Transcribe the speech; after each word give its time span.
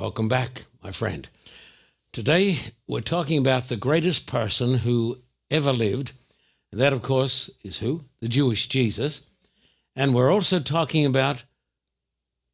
Welcome 0.00 0.28
back, 0.28 0.64
my 0.82 0.92
friend. 0.92 1.28
Today 2.10 2.56
we're 2.86 3.02
talking 3.02 3.38
about 3.38 3.64
the 3.64 3.76
greatest 3.76 4.26
person 4.26 4.78
who 4.78 5.18
ever 5.50 5.74
lived. 5.74 6.12
And 6.72 6.80
that, 6.80 6.94
of 6.94 7.02
course, 7.02 7.50
is 7.62 7.80
who? 7.80 8.04
The 8.22 8.28
Jewish 8.28 8.66
Jesus. 8.66 9.20
And 9.94 10.14
we're 10.14 10.32
also 10.32 10.58
talking 10.58 11.04
about 11.04 11.44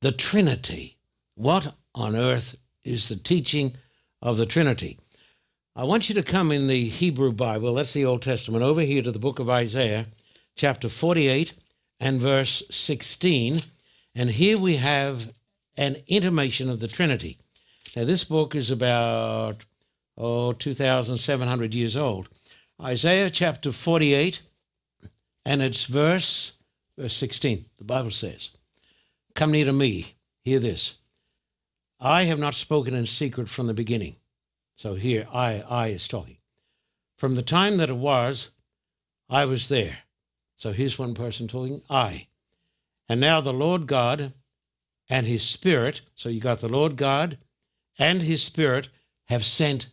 the 0.00 0.10
Trinity. 0.10 0.96
What 1.36 1.72
on 1.94 2.16
earth 2.16 2.58
is 2.84 3.08
the 3.08 3.14
teaching 3.14 3.74
of 4.20 4.38
the 4.38 4.46
Trinity? 4.46 4.98
I 5.76 5.84
want 5.84 6.08
you 6.08 6.16
to 6.16 6.24
come 6.24 6.50
in 6.50 6.66
the 6.66 6.88
Hebrew 6.88 7.30
Bible, 7.30 7.74
that's 7.74 7.92
the 7.92 8.06
Old 8.06 8.22
Testament, 8.22 8.64
over 8.64 8.80
here 8.80 9.02
to 9.02 9.12
the 9.12 9.20
book 9.20 9.38
of 9.38 9.48
Isaiah, 9.48 10.06
chapter 10.56 10.88
48 10.88 11.54
and 12.00 12.20
verse 12.20 12.64
16. 12.72 13.58
And 14.16 14.30
here 14.30 14.58
we 14.58 14.78
have 14.78 15.32
an 15.76 15.96
intimation 16.06 16.70
of 16.70 16.80
the 16.80 16.88
Trinity. 16.88 17.38
Now, 17.94 18.04
this 18.04 18.24
book 18.24 18.54
is 18.54 18.70
about, 18.70 19.64
oh, 20.16 20.52
2,700 20.52 21.74
years 21.74 21.96
old. 21.96 22.28
Isaiah 22.82 23.30
chapter 23.30 23.72
48, 23.72 24.42
and 25.44 25.62
it's 25.62 25.84
verse, 25.84 26.58
verse 26.98 27.14
16. 27.14 27.64
The 27.78 27.84
Bible 27.84 28.10
says, 28.10 28.50
Come 29.34 29.52
near 29.52 29.64
to 29.66 29.72
me, 29.72 30.14
hear 30.44 30.58
this. 30.58 30.98
I 31.98 32.24
have 32.24 32.38
not 32.38 32.54
spoken 32.54 32.94
in 32.94 33.06
secret 33.06 33.48
from 33.48 33.66
the 33.66 33.74
beginning. 33.74 34.16
So 34.74 34.94
here, 34.94 35.26
I, 35.32 35.62
I 35.68 35.86
is 35.88 36.06
talking. 36.06 36.36
From 37.16 37.34
the 37.34 37.42
time 37.42 37.78
that 37.78 37.88
it 37.88 37.96
was, 37.96 38.50
I 39.30 39.46
was 39.46 39.68
there. 39.68 39.98
So 40.56 40.72
here's 40.72 40.98
one 40.98 41.14
person 41.14 41.48
talking, 41.48 41.80
I. 41.88 42.26
And 43.08 43.20
now 43.20 43.40
the 43.40 43.52
Lord 43.52 43.86
God 43.86 44.32
and 45.08 45.26
his 45.26 45.42
Spirit, 45.42 46.00
so 46.14 46.28
you 46.28 46.40
got 46.40 46.58
the 46.58 46.68
Lord 46.68 46.96
God 46.96 47.38
and 47.98 48.22
his 48.22 48.42
Spirit 48.42 48.88
have 49.26 49.44
sent 49.44 49.88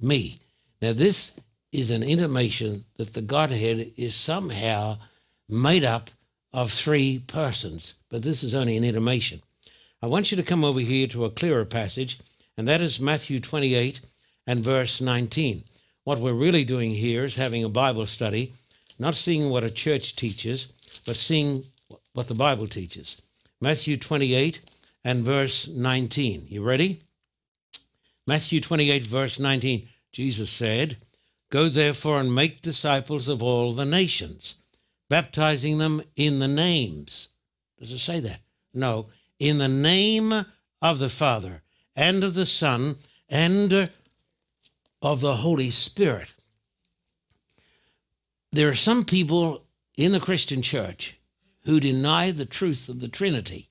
me. 0.00 0.36
Now, 0.80 0.92
this 0.92 1.34
is 1.72 1.90
an 1.90 2.02
intimation 2.02 2.84
that 2.96 3.14
the 3.14 3.22
Godhead 3.22 3.92
is 3.96 4.14
somehow 4.14 4.98
made 5.48 5.84
up 5.84 6.10
of 6.52 6.70
three 6.70 7.20
persons, 7.26 7.94
but 8.10 8.22
this 8.22 8.42
is 8.42 8.54
only 8.54 8.76
an 8.76 8.84
intimation. 8.84 9.42
I 10.02 10.06
want 10.06 10.30
you 10.30 10.36
to 10.36 10.42
come 10.42 10.64
over 10.64 10.80
here 10.80 11.06
to 11.08 11.24
a 11.24 11.30
clearer 11.30 11.64
passage, 11.64 12.18
and 12.56 12.68
that 12.68 12.80
is 12.80 13.00
Matthew 13.00 13.40
28 13.40 14.00
and 14.46 14.62
verse 14.62 15.00
19. 15.00 15.64
What 16.04 16.18
we're 16.18 16.34
really 16.34 16.64
doing 16.64 16.90
here 16.90 17.24
is 17.24 17.36
having 17.36 17.64
a 17.64 17.68
Bible 17.68 18.06
study, 18.06 18.52
not 18.98 19.14
seeing 19.14 19.50
what 19.50 19.64
a 19.64 19.70
church 19.70 20.14
teaches, 20.14 20.66
but 21.04 21.16
seeing 21.16 21.64
what 22.12 22.28
the 22.28 22.34
Bible 22.34 22.68
teaches. 22.68 23.20
Matthew 23.60 23.96
28 23.96 24.60
and 25.04 25.24
verse 25.24 25.68
19. 25.68 26.44
You 26.48 26.62
ready? 26.62 27.00
Matthew 28.26 28.60
28, 28.60 29.04
verse 29.04 29.38
19, 29.38 29.88
Jesus 30.12 30.50
said, 30.50 30.96
Go 31.50 31.68
therefore 31.68 32.18
and 32.18 32.34
make 32.34 32.60
disciples 32.60 33.28
of 33.28 33.42
all 33.42 33.72
the 33.72 33.84
nations, 33.84 34.56
baptizing 35.08 35.78
them 35.78 36.02
in 36.16 36.40
the 36.40 36.48
names. 36.48 37.28
Does 37.78 37.92
it 37.92 38.00
say 38.00 38.20
that? 38.20 38.40
No, 38.74 39.06
in 39.38 39.58
the 39.58 39.68
name 39.68 40.44
of 40.82 40.98
the 40.98 41.08
Father 41.08 41.62
and 41.94 42.24
of 42.24 42.34
the 42.34 42.46
Son 42.46 42.96
and 43.28 43.90
of 45.00 45.20
the 45.20 45.36
Holy 45.36 45.70
Spirit. 45.70 46.34
There 48.52 48.68
are 48.68 48.74
some 48.74 49.04
people 49.04 49.62
in 49.96 50.12
the 50.12 50.20
Christian 50.20 50.62
church 50.62 51.15
who 51.66 51.80
deny 51.80 52.30
the 52.30 52.46
truth 52.46 52.88
of 52.88 53.00
the 53.00 53.08
Trinity. 53.08 53.68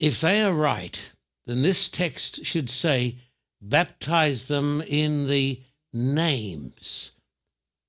If 0.00 0.20
they 0.20 0.42
are 0.42 0.52
right, 0.52 1.12
then 1.44 1.62
this 1.62 1.88
text 1.88 2.44
should 2.44 2.68
say, 2.68 3.18
baptize 3.60 4.48
them 4.48 4.82
in 4.86 5.26
the 5.26 5.60
names 5.92 7.12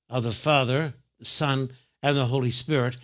of 0.09 0.23
the 0.23 0.31
Father, 0.31 0.93
the 1.17 1.25
Son, 1.25 1.71
and 2.03 2.15
the 2.15 2.25
Holy 2.25 2.51
Spirit. 2.51 2.97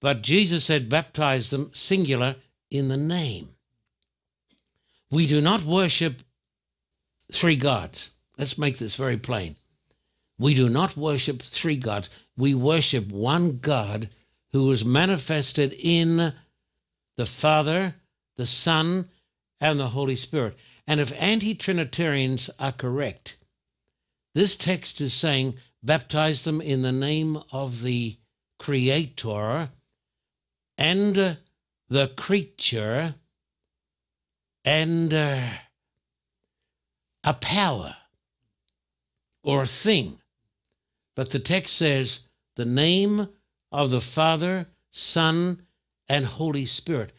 But 0.00 0.22
Jesus 0.22 0.64
said, 0.64 0.88
baptize 0.88 1.50
them, 1.50 1.70
singular, 1.74 2.36
in 2.70 2.88
the 2.88 2.96
name. 2.96 3.48
We 5.10 5.26
do 5.26 5.40
not 5.40 5.62
worship 5.62 6.22
three 7.32 7.56
gods. 7.56 8.10
Let's 8.38 8.58
make 8.58 8.78
this 8.78 8.96
very 8.96 9.16
plain. 9.16 9.56
We 10.38 10.54
do 10.54 10.68
not 10.68 10.96
worship 10.96 11.42
three 11.42 11.76
gods. 11.76 12.10
We 12.36 12.54
worship 12.54 13.10
one 13.10 13.58
God 13.58 14.08
who 14.52 14.66
was 14.66 14.84
manifested 14.84 15.74
in 15.78 16.32
the 17.16 17.26
Father, 17.26 17.94
the 18.36 18.46
Son, 18.46 19.08
and 19.60 19.78
the 19.78 19.88
Holy 19.88 20.16
Spirit. 20.16 20.56
And 20.86 21.00
if 21.00 21.12
anti 21.20 21.54
Trinitarians 21.54 22.50
are 22.58 22.72
correct, 22.72 23.38
this 24.34 24.56
text 24.56 25.00
is 25.00 25.14
saying, 25.14 25.54
baptize 25.82 26.44
them 26.44 26.60
in 26.60 26.82
the 26.82 26.92
name 26.92 27.38
of 27.52 27.82
the 27.82 28.16
Creator 28.58 29.70
and 30.76 31.38
the 31.88 32.08
creature 32.16 33.14
and 34.64 35.12
uh, 35.12 35.48
a 37.22 37.34
power 37.34 37.96
or 39.42 39.62
a 39.62 39.66
thing. 39.66 40.18
But 41.14 41.30
the 41.30 41.38
text 41.38 41.76
says, 41.76 42.23
the 42.56 42.64
name 42.64 43.28
of 43.72 43.90
the 43.90 44.00
Father, 44.00 44.68
Son, 44.90 45.62
and 46.08 46.24
Holy 46.24 46.64
Spirit. 46.64 47.12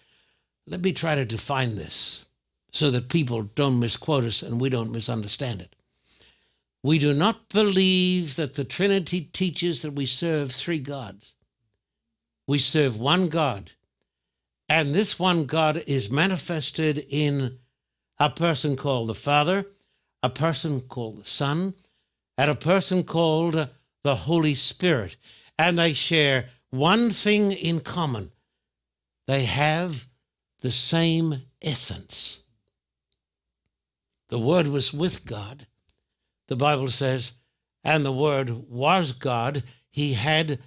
Let 0.68 0.82
me 0.82 0.94
try 0.94 1.16
to 1.16 1.26
define 1.26 1.76
this 1.76 2.26
so 2.72 2.92
that 2.92 3.10
people 3.10 3.44
don't 3.44 3.80
misquote 3.80 4.26
us 4.26 4.42
and 4.42 4.60
we 4.60 4.70
don't 4.70 4.92
misunderstand 4.92 5.62
it. 5.62 5.76
We 6.84 7.00
do 7.00 7.14
not 7.14 7.50
believe 7.50 8.36
that 8.36 8.54
the 8.54 8.64
Trinity 8.64 9.22
teaches 9.22 9.82
that 9.82 9.94
we 9.94 10.06
serve 10.06 10.52
three 10.52 10.80
gods. 10.80 11.36
We 12.48 12.60
serve 12.60 13.00
one 13.00 13.28
God, 13.28 13.72
and 14.70 14.94
this 14.94 15.18
one 15.18 15.46
God 15.46 15.84
is 15.88 16.12
manifested 16.12 17.04
in 17.10 17.58
a 18.20 18.30
person 18.30 18.76
called 18.76 19.10
the 19.10 19.16
Father, 19.16 19.66
a 20.22 20.30
person 20.30 20.82
called 20.82 21.18
the 21.18 21.26
Son, 21.26 21.74
and 22.38 22.52
a 22.52 22.56
person 22.56 23.04
called 23.04 23.68
the 24.06 24.16
Holy 24.16 24.54
Spirit. 24.54 25.18
And 25.58 25.80
they 25.80 25.94
share 25.94 26.50
one 26.70 27.10
thing 27.10 27.52
in 27.52 27.80
common 27.80 28.32
they 29.28 29.46
have 29.46 30.06
the 30.62 30.70
same 30.70 31.42
essence. 31.60 32.44
The 34.30 34.38
Word 34.38 34.68
was 34.68 34.94
with 34.94 35.26
God. 35.26 35.66
The 36.48 36.56
Bible 36.56 36.90
says, 36.90 37.32
and 37.84 38.06
the 38.06 38.12
Word 38.12 38.70
was 38.70 39.12
God. 39.12 39.64
He 39.90 40.14
had 40.14 40.60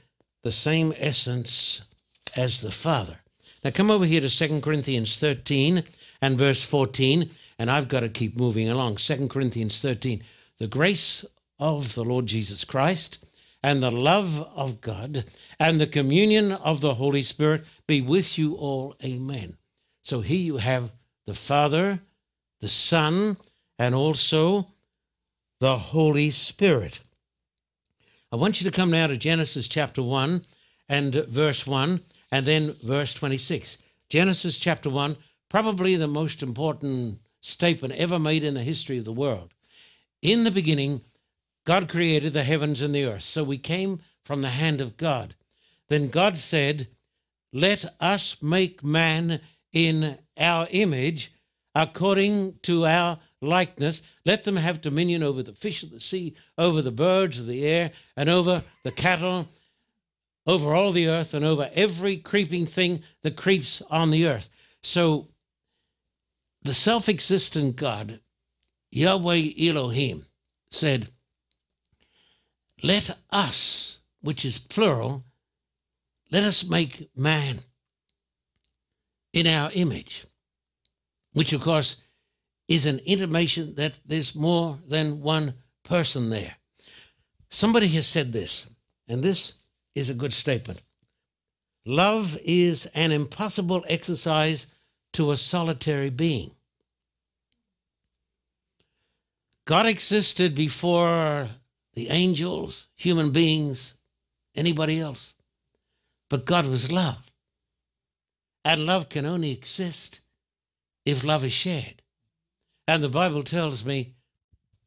the 0.43 0.51
same 0.51 0.93
essence 0.97 1.95
as 2.37 2.61
the 2.61 2.73
Father. 2.73 3.19
Now 3.63 3.71
come 3.71 3.93
over 3.93 4.05
here 4.05 4.21
to 4.21 4.29
2 4.29 4.61
Corinthians 4.61 5.21
13 5.21 5.85
and 6.21 6.37
verse 6.37 6.65
14, 6.65 7.31
and 7.57 7.71
I've 7.71 7.87
got 7.87 8.01
to 8.01 8.09
keep 8.09 8.37
moving 8.37 8.69
along. 8.69 8.97
2 8.97 9.29
Corinthians 9.29 9.81
13. 9.81 10.25
The 10.59 10.67
grace 10.67 11.25
of 11.61 11.95
the 11.95 12.05
Lord 12.05 12.27
Jesus 12.27 12.65
Christ 12.65 13.25
and 13.63 13.83
the 13.83 13.91
love 13.91 14.41
of 14.55 14.81
God 14.81 15.25
and 15.59 15.81
the 15.81 15.87
communion 15.87 16.53
of 16.53 16.81
the 16.81 16.95
Holy 16.95 17.23
Spirit 17.23 17.65
be 17.87 18.01
with 18.01 18.39
you 18.39 18.55
all. 18.55 18.95
Amen. 19.05 19.57
So 20.03 20.21
here 20.21 20.39
you 20.39 20.57
have 20.59 20.93
the 21.27 21.35
Father, 21.35 22.01
the 22.61 22.69
Son, 22.69 23.37
and 23.79 23.95
also 23.95 24.69
the 25.61 25.77
Holy 25.77 26.31
Spirit. 26.31 27.03
I 28.31 28.37
want 28.37 28.61
you 28.61 28.71
to 28.71 28.77
come 28.77 28.91
now 28.91 29.07
to 29.07 29.17
Genesis 29.17 29.69
chapter 29.69 30.03
1 30.03 30.43
and 30.89 31.15
verse 31.15 31.67
1 31.67 32.01
and 32.31 32.47
then 32.47 32.73
verse 32.85 33.15
26. 33.15 33.79
Genesis 34.09 34.59
chapter 34.59 34.91
1, 34.91 35.17
probably 35.49 35.97
the 35.97 36.07
most 36.07 36.43
important 36.43 37.21
statement 37.41 37.95
ever 37.95 38.19
made 38.19 38.45
in 38.45 38.55
the 38.55 38.63
history 38.63 38.99
of 38.99 39.05
the 39.05 39.13
world. 39.13 39.53
In 40.23 40.45
the 40.45 40.51
beginning, 40.51 41.03
God 41.69 41.87
created 41.87 42.33
the 42.33 42.45
heavens 42.45 42.81
and 42.81 42.95
the 42.95 43.05
earth. 43.05 43.21
So 43.21 43.45
we 43.45 43.59
came 43.59 44.01
from 44.25 44.41
the 44.41 44.49
hand 44.49 44.81
of 44.81 44.97
God. 44.97 45.35
Then 45.91 46.09
God 46.09 46.39
said, 46.39 46.89
Let 47.53 47.85
us 48.01 48.43
make 48.43 48.83
man 48.83 49.41
in 49.75 50.17
our 50.39 50.67
image 50.71 51.31
according 51.75 52.55
to 52.63 52.87
our 52.87 53.19
likeness. 53.43 54.01
Let 54.25 54.45
them 54.45 54.57
have 54.57 54.81
dominion 54.81 55.23
over 55.23 55.43
the 55.43 55.53
fish 55.53 55.83
of 55.83 55.91
the 55.91 56.01
sea, 56.01 56.35
over 56.57 56.81
the 56.81 56.91
birds 56.91 57.39
of 57.39 57.47
the 57.47 57.67
air, 57.67 57.91
and 58.17 58.31
over 58.31 58.63
the 58.83 58.91
cattle, 58.91 59.47
over 60.47 60.73
all 60.75 60.93
the 60.93 61.09
earth, 61.09 61.35
and 61.35 61.45
over 61.45 61.69
every 61.75 62.17
creeping 62.17 62.65
thing 62.65 63.03
that 63.21 63.37
creeps 63.37 63.83
on 63.91 64.11
the 64.11 64.27
earth. 64.27 64.49
So 64.83 65.29
the 66.63 66.73
self 66.73 67.11
existent 67.11 67.77
God, 67.77 68.21
Yahweh 68.91 69.51
Elohim, 69.61 70.25
said, 70.71 71.11
Let 72.83 73.11
us, 73.31 74.01
which 74.21 74.45
is 74.45 74.59
plural, 74.59 75.25
let 76.31 76.45
us 76.45 76.69
make 76.69 77.11
man 77.17 77.61
in 79.33 79.47
our 79.47 79.71
image. 79.75 80.27
which 81.39 81.53
of 81.53 81.61
course 81.61 82.03
is 82.67 82.85
an 82.87 82.99
intimation 83.07 83.75
that 83.77 84.01
there's 84.07 84.35
more 84.35 84.79
than 84.89 85.21
one 85.21 85.55
person 85.85 86.31
there. 86.31 86.57
Somebody 87.49 87.87
has 87.89 88.09
said 88.09 88.33
this, 88.33 88.69
and 89.07 89.23
this 89.23 89.55
is 89.95 90.11
a 90.11 90.15
good 90.15 90.33
statement. 90.33 90.83
Love 91.87 92.37
is 92.45 92.87
an 92.95 93.13
impossible 93.13 93.85
exercise 93.89 94.67
to 95.13 95.31
a 95.31 95.37
solitary 95.37 96.11
being. 96.11 96.51
God 99.65 99.87
existed 99.87 100.57
before 100.57 101.49
the 101.99 102.11
angels, 102.11 102.87
human 102.95 103.33
beings, 103.33 103.97
anybody 104.55 105.01
else. 105.01 105.35
But 106.31 106.45
God 106.45 106.69
was 106.69 106.93
love. 106.93 107.33
And 108.65 108.87
love 108.87 109.09
can 109.09 109.27
only 109.27 109.51
exist 109.51 110.21
if 111.05 111.25
love 111.25 111.45
is 111.45 111.53
shared. 111.53 112.03
And 112.87 113.03
the 113.03 113.09
Bible 113.09 113.43
tells 113.43 113.85
me 113.85 114.15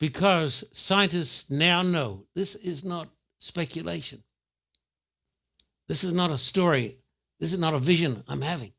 Because 0.00 0.64
scientists 0.72 1.48
now 1.48 1.82
know 1.82 2.24
this 2.34 2.56
is 2.56 2.84
not 2.84 3.06
speculation. 3.38 4.24
This 5.86 6.02
is 6.02 6.12
not 6.12 6.32
a 6.32 6.38
story. 6.38 6.96
This 7.40 7.52
is 7.52 7.58
not 7.58 7.74
a 7.74 7.78
vision 7.78 8.22
I'm 8.28 8.42
having. 8.42 8.72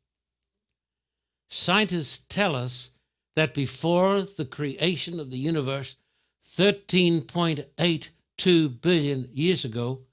Scientists 1.49 2.25
tell 2.27 2.55
us 2.55 2.91
that 3.35 3.53
before 3.53 4.23
the 4.23 4.45
creation 4.45 5.19
of 5.19 5.29
the 5.29 5.37
universe, 5.37 5.97
13.82 6.57 8.81
billion 8.81 9.29
years 9.33 9.65
ago, 9.65 10.03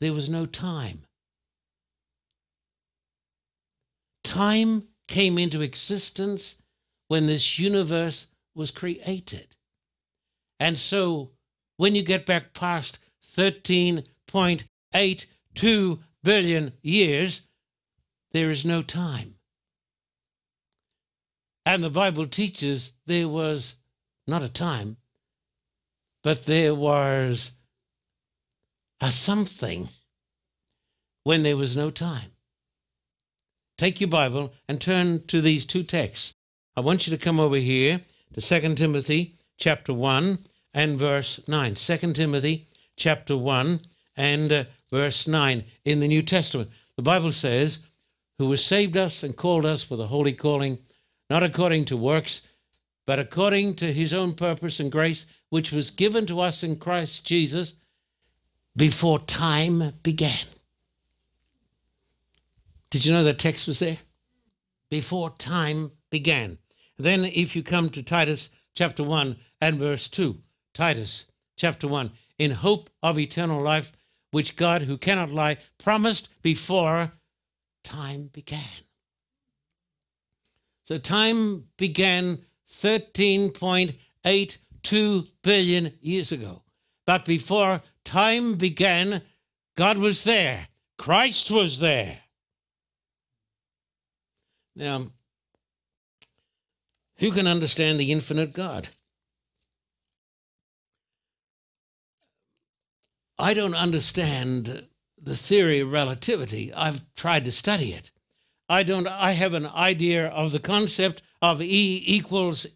there 0.00 0.12
was 0.12 0.28
no 0.28 0.44
time. 0.46 1.02
Time 4.22 4.84
came 5.08 5.36
into 5.38 5.62
existence 5.62 6.60
when 7.08 7.26
this 7.26 7.58
universe 7.58 8.28
was 8.54 8.70
created. 8.70 9.56
And 10.58 10.78
so 10.78 11.32
when 11.76 11.94
you 11.94 12.02
get 12.02 12.24
back 12.26 12.54
past 12.54 12.98
13.82 13.24 15.98
billion 16.26 16.72
years, 16.82 17.46
there 18.32 18.50
is 18.50 18.64
no 18.64 18.82
time. 18.82 19.36
And 21.64 21.84
the 21.84 21.90
Bible 21.90 22.26
teaches 22.26 22.92
there 23.06 23.28
was 23.28 23.76
not 24.26 24.42
a 24.42 24.48
time, 24.48 24.96
but 26.24 26.44
there 26.44 26.74
was 26.74 27.52
a 29.00 29.12
something 29.12 29.88
when 31.22 31.44
there 31.44 31.56
was 31.56 31.76
no 31.76 31.90
time. 31.90 32.32
Take 33.78 34.00
your 34.00 34.10
Bible 34.10 34.52
and 34.68 34.80
turn 34.80 35.24
to 35.26 35.40
these 35.40 35.64
two 35.64 35.84
texts. 35.84 36.34
I 36.76 36.80
want 36.80 37.06
you 37.06 37.16
to 37.16 37.24
come 37.24 37.38
over 37.38 37.56
here 37.56 38.00
to 38.34 38.40
2 38.40 38.74
Timothy 38.74 39.34
chapter 39.58 39.94
1 39.94 40.38
and 40.74 40.98
verse 40.98 41.46
9. 41.46 41.74
2 41.74 42.12
Timothy 42.14 42.66
chapter 42.96 43.36
1 43.36 43.80
and 44.16 44.52
uh, 44.52 44.64
verse 44.90 45.26
9 45.26 45.64
in 45.84 46.00
the 46.00 46.08
New 46.08 46.22
Testament. 46.22 46.70
The 46.96 47.02
Bible 47.02 47.32
says, 47.32 47.80
Who 48.38 48.50
has 48.50 48.64
saved 48.64 48.96
us 48.96 49.22
and 49.22 49.36
called 49.36 49.64
us 49.64 49.90
with 49.90 50.00
a 50.00 50.06
holy 50.06 50.32
calling, 50.32 50.78
not 51.28 51.42
according 51.42 51.86
to 51.86 51.96
works, 51.96 52.46
but 53.06 53.18
according 53.18 53.74
to 53.76 53.92
his 53.92 54.12
own 54.12 54.34
purpose 54.34 54.80
and 54.80 54.90
grace, 54.90 55.26
which 55.48 55.72
was 55.72 55.90
given 55.90 56.26
to 56.26 56.40
us 56.40 56.62
in 56.62 56.76
Christ 56.76 57.26
Jesus 57.26 57.74
before 58.76 59.18
time 59.20 59.92
began. 60.02 60.46
Did 62.90 63.04
you 63.04 63.12
know 63.12 63.24
that 63.24 63.38
text 63.38 63.66
was 63.66 63.78
there? 63.78 63.98
Before 64.90 65.30
time 65.30 65.92
began. 66.10 66.58
Then, 66.98 67.24
if 67.24 67.54
you 67.54 67.62
come 67.62 67.90
to 67.90 68.02
Titus 68.02 68.50
chapter 68.74 69.02
1 69.02 69.36
and 69.60 69.76
verse 69.76 70.08
2, 70.08 70.34
Titus 70.72 71.26
chapter 71.56 71.88
1, 71.88 72.10
in 72.38 72.52
hope 72.52 72.90
of 73.02 73.18
eternal 73.18 73.60
life, 73.60 73.92
which 74.30 74.56
God, 74.56 74.82
who 74.82 74.98
cannot 74.98 75.30
lie, 75.30 75.56
promised 75.78 76.28
before 76.42 77.12
time 77.84 78.28
began. 78.32 78.60
So 80.84 80.98
time 80.98 81.68
began 81.76 82.38
13.82 82.68 85.28
billion 85.42 85.92
years 86.00 86.32
ago. 86.32 86.62
But 87.06 87.24
before 87.24 87.82
time 88.04 88.56
began, 88.56 89.22
God 89.76 89.98
was 89.98 90.24
there, 90.24 90.68
Christ 90.98 91.50
was 91.50 91.80
there. 91.80 92.18
Now, 94.74 95.06
who 97.18 97.30
can 97.30 97.46
understand 97.46 97.98
the 97.98 98.12
infinite 98.12 98.52
God? 98.52 98.88
I 103.38 103.54
don't 103.54 103.74
understand 103.74 104.86
the 105.18 105.36
theory 105.36 105.80
of 105.80 105.92
relativity. 105.92 106.72
I've 106.72 107.02
tried 107.14 107.44
to 107.44 107.52
study 107.52 107.92
it. 107.92 108.10
I 108.68 108.82
don't 108.82 109.06
I 109.06 109.32
have 109.32 109.54
an 109.54 109.66
idea 109.66 110.26
of 110.26 110.52
the 110.52 110.58
concept 110.58 111.22
of 111.40 111.62
E 111.62 112.02
equals 112.06 112.66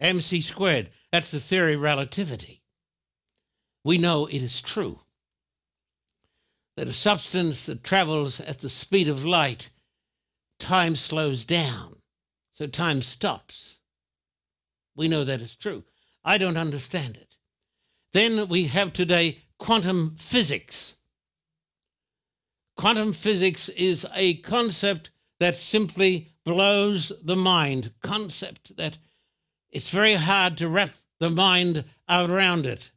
mc 0.00 0.40
squared. 0.40 0.90
That's 1.10 1.30
the 1.30 1.40
theory 1.40 1.74
of 1.74 1.80
relativity. 1.80 2.62
We 3.84 3.98
know 3.98 4.26
it 4.26 4.42
is 4.42 4.60
true 4.60 5.00
that 6.76 6.88
a 6.88 6.92
substance 6.92 7.66
that 7.66 7.84
travels 7.84 8.40
at 8.40 8.58
the 8.58 8.68
speed 8.68 9.08
of 9.08 9.24
light, 9.24 9.70
time 10.58 10.96
slows 10.96 11.44
down. 11.44 11.96
So 12.52 12.66
time 12.66 13.02
stops. 13.02 13.80
We 14.94 15.08
know 15.08 15.24
that 15.24 15.40
is 15.40 15.56
true. 15.56 15.84
I 16.24 16.38
don't 16.38 16.56
understand 16.56 17.16
it. 17.16 17.36
Then 18.12 18.48
we 18.48 18.64
have 18.64 18.92
today 18.92 19.41
quantum 19.62 20.16
physics. 20.18 20.98
Quantum 22.76 23.12
physics 23.12 23.68
is 23.68 24.04
a 24.12 24.34
concept 24.38 25.12
that 25.38 25.54
simply 25.54 26.32
blows 26.44 27.12
the 27.22 27.36
mind, 27.36 27.92
concept 28.02 28.76
that 28.76 28.98
it's 29.70 29.92
very 29.92 30.14
hard 30.14 30.56
to 30.56 30.68
wrap 30.68 30.90
the 31.20 31.30
mind 31.30 31.84
around 32.08 32.66
it. 32.66 32.90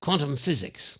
Quantum 0.00 0.36
physics. 0.36 0.98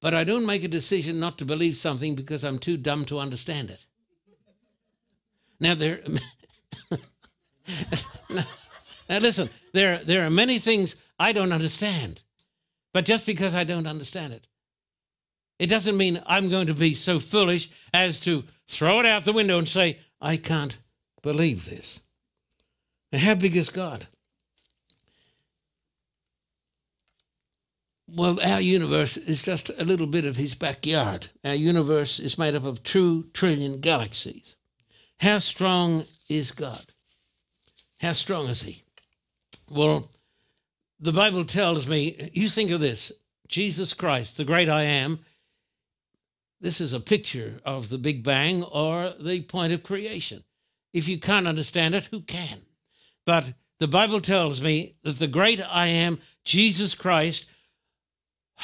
But 0.00 0.12
I 0.12 0.24
don't 0.24 0.46
make 0.46 0.64
a 0.64 0.68
decision 0.68 1.20
not 1.20 1.38
to 1.38 1.44
believe 1.44 1.76
something 1.76 2.16
because 2.16 2.42
I'm 2.42 2.58
too 2.58 2.78
dumb 2.78 3.04
to 3.04 3.20
understand 3.20 3.70
it. 3.70 3.86
Now 5.60 5.76
there 5.76 6.00
now, 6.88 6.98
now 9.08 9.18
listen, 9.20 9.48
there 9.72 9.98
there 9.98 10.26
are 10.26 10.30
many 10.30 10.58
things 10.58 11.00
I 11.20 11.30
don't 11.32 11.52
understand. 11.52 12.24
But 12.92 13.04
just 13.04 13.26
because 13.26 13.54
I 13.54 13.62
don't 13.62 13.86
understand 13.86 14.32
it, 14.32 14.48
it 15.60 15.68
doesn't 15.68 15.96
mean 15.96 16.20
I'm 16.26 16.48
going 16.48 16.66
to 16.66 16.74
be 16.74 16.94
so 16.94 17.20
foolish 17.20 17.70
as 17.94 18.18
to 18.20 18.42
throw 18.66 18.98
it 18.98 19.06
out 19.06 19.22
the 19.22 19.32
window 19.32 19.58
and 19.58 19.68
say, 19.68 19.98
I 20.20 20.36
can't 20.36 20.76
believe 21.22 21.66
this. 21.66 22.00
How 23.12 23.36
big 23.36 23.54
is 23.54 23.70
God? 23.70 24.08
well, 28.14 28.40
our 28.42 28.60
universe 28.60 29.16
is 29.16 29.42
just 29.42 29.70
a 29.78 29.84
little 29.84 30.06
bit 30.06 30.24
of 30.24 30.36
his 30.36 30.54
backyard. 30.54 31.28
Our 31.44 31.54
universe 31.54 32.18
is 32.18 32.38
made 32.38 32.54
up 32.54 32.64
of 32.64 32.82
two 32.82 33.28
trillion 33.32 33.80
galaxies. 33.80 34.56
How 35.20 35.38
strong 35.38 36.04
is 36.28 36.52
God? 36.52 36.84
How 38.00 38.12
strong 38.12 38.46
is 38.46 38.62
he? 38.62 38.82
Well, 39.70 40.08
the 41.00 41.12
Bible 41.12 41.44
tells 41.44 41.88
me, 41.88 42.30
you 42.32 42.48
think 42.48 42.70
of 42.70 42.80
this 42.80 43.10
Jesus 43.48 43.94
Christ, 43.94 44.36
the 44.36 44.44
great 44.44 44.68
I 44.68 44.84
am, 44.84 45.20
this 46.60 46.80
is 46.80 46.92
a 46.92 47.00
picture 47.00 47.60
of 47.64 47.88
the 47.88 47.98
Big 47.98 48.22
Bang 48.22 48.62
or 48.62 49.14
the 49.18 49.40
point 49.42 49.72
of 49.72 49.82
creation. 49.82 50.44
If 50.92 51.08
you 51.08 51.18
can't 51.18 51.48
understand 51.48 51.94
it, 51.94 52.04
who 52.06 52.20
can? 52.20 52.58
But 53.24 53.54
the 53.78 53.88
Bible 53.88 54.20
tells 54.20 54.60
me 54.60 54.96
that 55.02 55.18
the 55.18 55.26
great 55.26 55.60
I 55.60 55.86
am, 55.86 56.18
Jesus 56.44 56.94
Christ, 56.94 57.50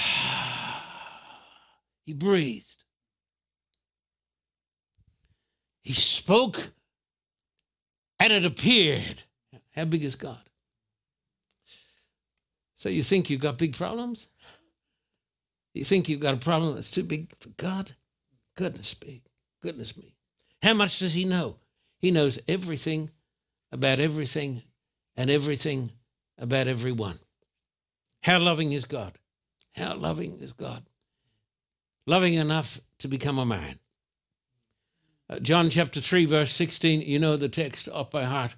he 2.04 2.12
breathed. 2.12 2.76
He 5.82 5.94
spoke 5.94 6.72
and 8.20 8.32
it 8.32 8.44
appeared. 8.44 9.22
How 9.74 9.84
big 9.84 10.04
is 10.04 10.16
God? 10.16 10.38
So 12.76 12.88
you 12.88 13.02
think 13.02 13.28
you've 13.28 13.40
got 13.40 13.59
big 13.59 13.76
problems? 13.76 14.28
You 15.75 15.85
think 15.85 16.09
you've 16.09 16.21
got 16.21 16.35
a 16.35 16.38
problem 16.38 16.75
that's 16.75 16.90
too 16.90 17.02
big 17.02 17.33
for 17.40 17.49
God? 17.50 17.92
Goodness 18.54 18.97
me. 19.04 19.23
Goodness 19.62 19.97
me. 19.97 20.14
How 20.62 20.75
much 20.75 20.99
does 20.99 21.14
he 21.14 21.25
know? 21.25 21.56
He 21.99 22.11
knows 22.11 22.38
everything 22.47 23.11
about 23.73 23.99
everything 23.99 24.62
and 25.16 25.30
everything 25.30 25.90
about 26.38 26.68
everyone. 26.68 27.18
How 28.23 28.38
loving 28.38 28.73
is 28.73 28.85
God? 28.85 29.18
How 29.75 29.95
loving 29.95 30.38
is 30.40 30.52
God? 30.52 30.85
Loving 32.06 32.35
enough 32.35 32.80
to 33.00 33.09
become 33.09 33.38
a 33.38 33.47
man. 33.47 33.78
Uh, 35.28 35.38
John 35.40 35.71
chapter 35.71 36.00
3, 36.00 36.25
verse 36.26 36.52
16, 36.52 37.02
you 37.02 37.18
know 37.18 37.37
the 37.37 37.49
text 37.49 37.88
off 37.88 38.11
by 38.11 38.25
heart. 38.25 38.54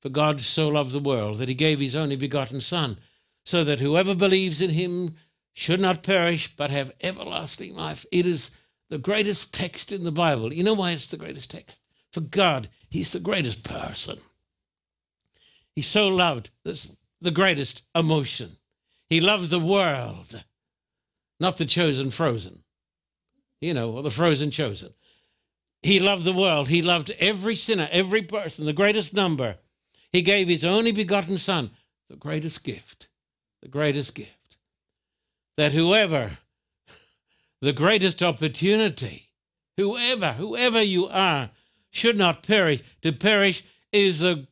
For 0.00 0.08
God 0.08 0.40
so 0.40 0.68
loved 0.68 0.90
the 0.90 0.98
world 0.98 1.38
that 1.38 1.48
he 1.48 1.54
gave 1.54 1.78
his 1.78 1.94
only 1.94 2.16
begotten 2.16 2.60
Son, 2.60 2.98
so 3.44 3.64
that 3.64 3.80
whoever 3.80 4.14
believes 4.14 4.60
in 4.60 4.70
him 4.70 5.16
should 5.52 5.80
not 5.80 6.02
perish 6.02 6.54
but 6.56 6.70
have 6.70 6.92
everlasting 7.00 7.74
life. 7.74 8.06
It 8.10 8.26
is 8.26 8.50
the 8.88 8.98
greatest 8.98 9.54
text 9.54 9.92
in 9.92 10.04
the 10.04 10.12
Bible. 10.12 10.52
You 10.52 10.64
know 10.64 10.74
why 10.74 10.92
it's 10.92 11.08
the 11.08 11.16
greatest 11.16 11.50
text? 11.50 11.78
For 12.12 12.20
God, 12.20 12.68
he's 12.90 13.12
the 13.12 13.20
greatest 13.20 13.64
person. 13.64 14.18
He 15.74 15.82
so 15.82 16.08
loved 16.08 16.50
this, 16.64 16.96
the 17.20 17.30
greatest 17.30 17.82
emotion. 17.94 18.56
He 19.08 19.20
loved 19.20 19.50
the 19.50 19.58
world, 19.58 20.44
not 21.40 21.56
the 21.56 21.64
chosen 21.64 22.10
frozen, 22.10 22.62
you 23.60 23.74
know, 23.74 23.92
or 23.92 24.02
the 24.02 24.10
frozen 24.10 24.50
chosen. 24.50 24.92
He 25.82 25.98
loved 25.98 26.24
the 26.24 26.32
world. 26.32 26.68
He 26.68 26.82
loved 26.82 27.10
every 27.18 27.56
sinner, 27.56 27.88
every 27.90 28.22
person, 28.22 28.66
the 28.66 28.72
greatest 28.72 29.14
number. 29.14 29.56
He 30.12 30.22
gave 30.22 30.48
his 30.48 30.64
only 30.64 30.92
begotten 30.92 31.38
Son, 31.38 31.70
the 32.08 32.16
greatest 32.16 32.62
gift, 32.62 33.08
the 33.62 33.68
greatest 33.68 34.14
gift. 34.14 34.58
That 35.56 35.72
whoever, 35.72 36.38
the 37.60 37.72
greatest 37.72 38.22
opportunity, 38.22 39.28
whoever, 39.76 40.32
whoever 40.32 40.82
you 40.82 41.08
are, 41.08 41.50
should 41.90 42.18
not 42.18 42.42
perish. 42.42 42.82
To 43.02 43.12
perish 43.12 43.62
is 43.92 44.18
the, 44.18 44.46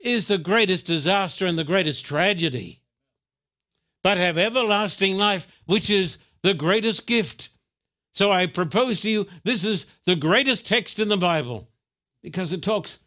is 0.00 0.28
the 0.28 0.38
greatest 0.38 0.86
disaster 0.86 1.46
and 1.46 1.58
the 1.58 1.64
greatest 1.64 2.04
tragedy, 2.04 2.80
but 4.02 4.16
have 4.16 4.38
everlasting 4.38 5.16
life, 5.16 5.60
which 5.66 5.90
is 5.90 6.18
the 6.42 6.54
greatest 6.54 7.06
gift 7.06 7.50
so 8.18 8.32
I 8.32 8.46
propose 8.46 8.98
to 9.02 9.10
you 9.10 9.28
this 9.44 9.64
is 9.64 9.86
the 10.04 10.16
greatest 10.16 10.66
text 10.66 10.98
in 10.98 11.08
the 11.08 11.16
Bible 11.16 11.68
because 12.20 12.52
it 12.52 12.64
talks 12.64 13.04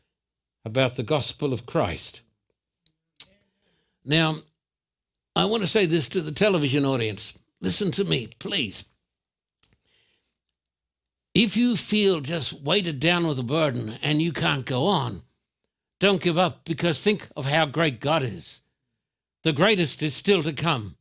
about 0.64 0.96
the 0.96 1.04
gospel 1.04 1.52
of 1.52 1.66
Christ. 1.66 2.22
Now, 4.06 4.38
I 5.36 5.46
want 5.46 5.64
to 5.64 5.68
say 5.68 5.86
this 5.86 6.10
to 6.10 6.22
the 6.22 6.32
television 6.32 6.86
audience. 6.86 7.38
Listen 7.62 7.92
to 7.92 8.04
me, 8.04 8.28
please. 8.40 8.86
If 11.34 11.56
you 11.56 11.78
feel 11.78 12.20
just 12.20 12.52
weighted 12.52 13.00
down 13.00 13.26
with 13.26 13.40
a 13.40 13.44
burden 13.44 13.94
and 14.04 14.22
you 14.22 14.34
can't 14.34 14.66
go 14.66 14.86
on, 14.86 15.22
don't 16.00 16.22
give 16.22 16.38
up 16.38 16.66
because 16.66 17.02
think 17.02 17.30
of 17.38 17.46
how 17.46 17.66
great 17.66 18.02
God 18.02 18.24
is. 18.24 18.62
The 19.44 19.54
greatest 19.54 20.04
is 20.04 20.14
still 20.14 20.44
to 20.44 20.52
come. 20.52 20.96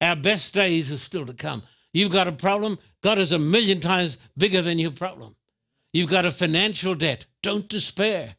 Our 0.00 0.14
best 0.14 0.54
days 0.54 0.92
are 0.92 0.98
still 0.98 1.26
to 1.26 1.34
come. 1.34 1.62
You've 1.92 2.12
got 2.12 2.28
a 2.28 2.32
problem, 2.32 2.78
God 3.02 3.18
is 3.18 3.32
a 3.32 3.38
million 3.38 3.80
times 3.80 4.18
bigger 4.36 4.62
than 4.62 4.78
your 4.78 4.92
problem. 4.92 5.34
You've 5.92 6.10
got 6.10 6.24
a 6.24 6.30
financial 6.30 6.94
debt. 6.94 7.26
Don't 7.42 7.68
despair. 7.68 8.36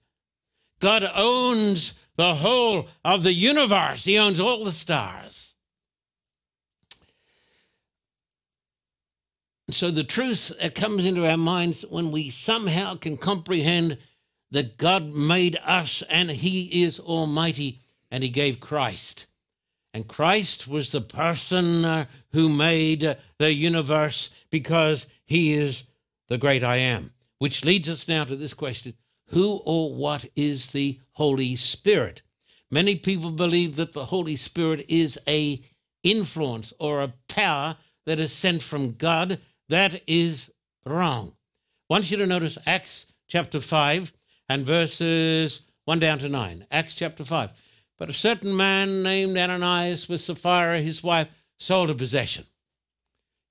God 0.79 1.09
owns 1.13 1.99
the 2.15 2.35
whole 2.35 2.87
of 3.03 3.23
the 3.23 3.33
universe, 3.33 4.05
He 4.05 4.17
owns 4.17 4.39
all 4.39 4.63
the 4.63 4.71
stars. 4.71 5.55
So, 9.69 9.89
the 9.89 10.03
truth 10.03 10.51
that 10.61 10.75
comes 10.75 11.05
into 11.05 11.27
our 11.27 11.37
minds 11.37 11.83
when 11.89 12.11
we 12.11 12.29
somehow 12.29 12.95
can 12.95 13.17
comprehend 13.17 13.97
that 14.51 14.77
God 14.77 15.13
made 15.13 15.57
us 15.65 16.03
and 16.03 16.29
He 16.29 16.83
is 16.83 16.99
Almighty 16.99 17.79
and 18.11 18.23
He 18.23 18.29
gave 18.29 18.59
Christ. 18.59 19.25
And 19.93 20.07
Christ 20.07 20.67
was 20.67 20.91
the 20.91 21.01
person 21.01 21.85
uh, 21.85 22.05
who 22.31 22.49
made 22.49 23.17
the 23.37 23.53
universe 23.53 24.31
because 24.49 25.07
he 25.25 25.53
is 25.53 25.85
the 26.27 26.37
great 26.37 26.63
I 26.63 26.77
am. 26.77 27.11
Which 27.37 27.63
leads 27.63 27.89
us 27.89 28.07
now 28.07 28.23
to 28.23 28.35
this 28.35 28.53
question 28.53 28.95
Who 29.33 29.61
or 29.65 29.91
what 29.91 30.25
is 30.35 30.73
the 30.73 30.99
Holy 31.13 31.55
Spirit? 31.55 32.21
Many 32.69 32.95
people 32.95 33.31
believe 33.31 33.77
that 33.77 33.93
the 33.93 34.05
Holy 34.05 34.35
Spirit 34.35 34.85
is 34.87 35.17
a 35.27 35.59
influence 36.03 36.71
or 36.77 37.01
a 37.01 37.13
power 37.27 37.77
that 38.05 38.19
is 38.19 38.31
sent 38.31 38.61
from 38.61 38.93
God. 38.93 39.39
That 39.69 40.03
is 40.05 40.51
wrong. 40.85 41.33
I 41.89 41.93
want 41.95 42.11
you 42.11 42.17
to 42.17 42.27
notice 42.27 42.59
Acts 42.67 43.11
chapter 43.27 43.59
5 43.59 44.13
and 44.49 44.67
verses 44.67 45.65
1 45.85 45.97
down 45.97 46.19
to 46.19 46.29
9. 46.29 46.67
Acts 46.69 46.93
chapter 46.93 47.25
5. 47.25 47.51
But 47.97 48.11
a 48.11 48.13
certain 48.13 48.55
man 48.55 49.01
named 49.01 49.35
Ananias 49.35 50.07
with 50.07 50.21
Sapphira, 50.21 50.79
his 50.79 51.03
wife, 51.03 51.29
sold 51.57 51.89
a 51.89 51.95
possession. 51.95 52.45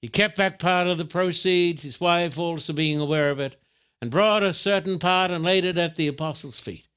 He 0.00 0.06
kept 0.06 0.36
back 0.36 0.60
part 0.60 0.86
of 0.86 0.98
the 0.98 1.04
proceeds, 1.04 1.82
his 1.82 2.00
wife 2.00 2.38
also 2.38 2.72
being 2.72 3.00
aware 3.00 3.30
of 3.30 3.40
it, 3.40 3.56
and 4.02 4.11
brought 4.11 4.42
a 4.42 4.52
certain 4.52 4.99
part 4.99 5.30
and 5.30 5.44
laid 5.44 5.64
it 5.64 5.78
at 5.78 5.94
the 5.94 6.09
apostles' 6.09 6.59
feet. 6.59 6.88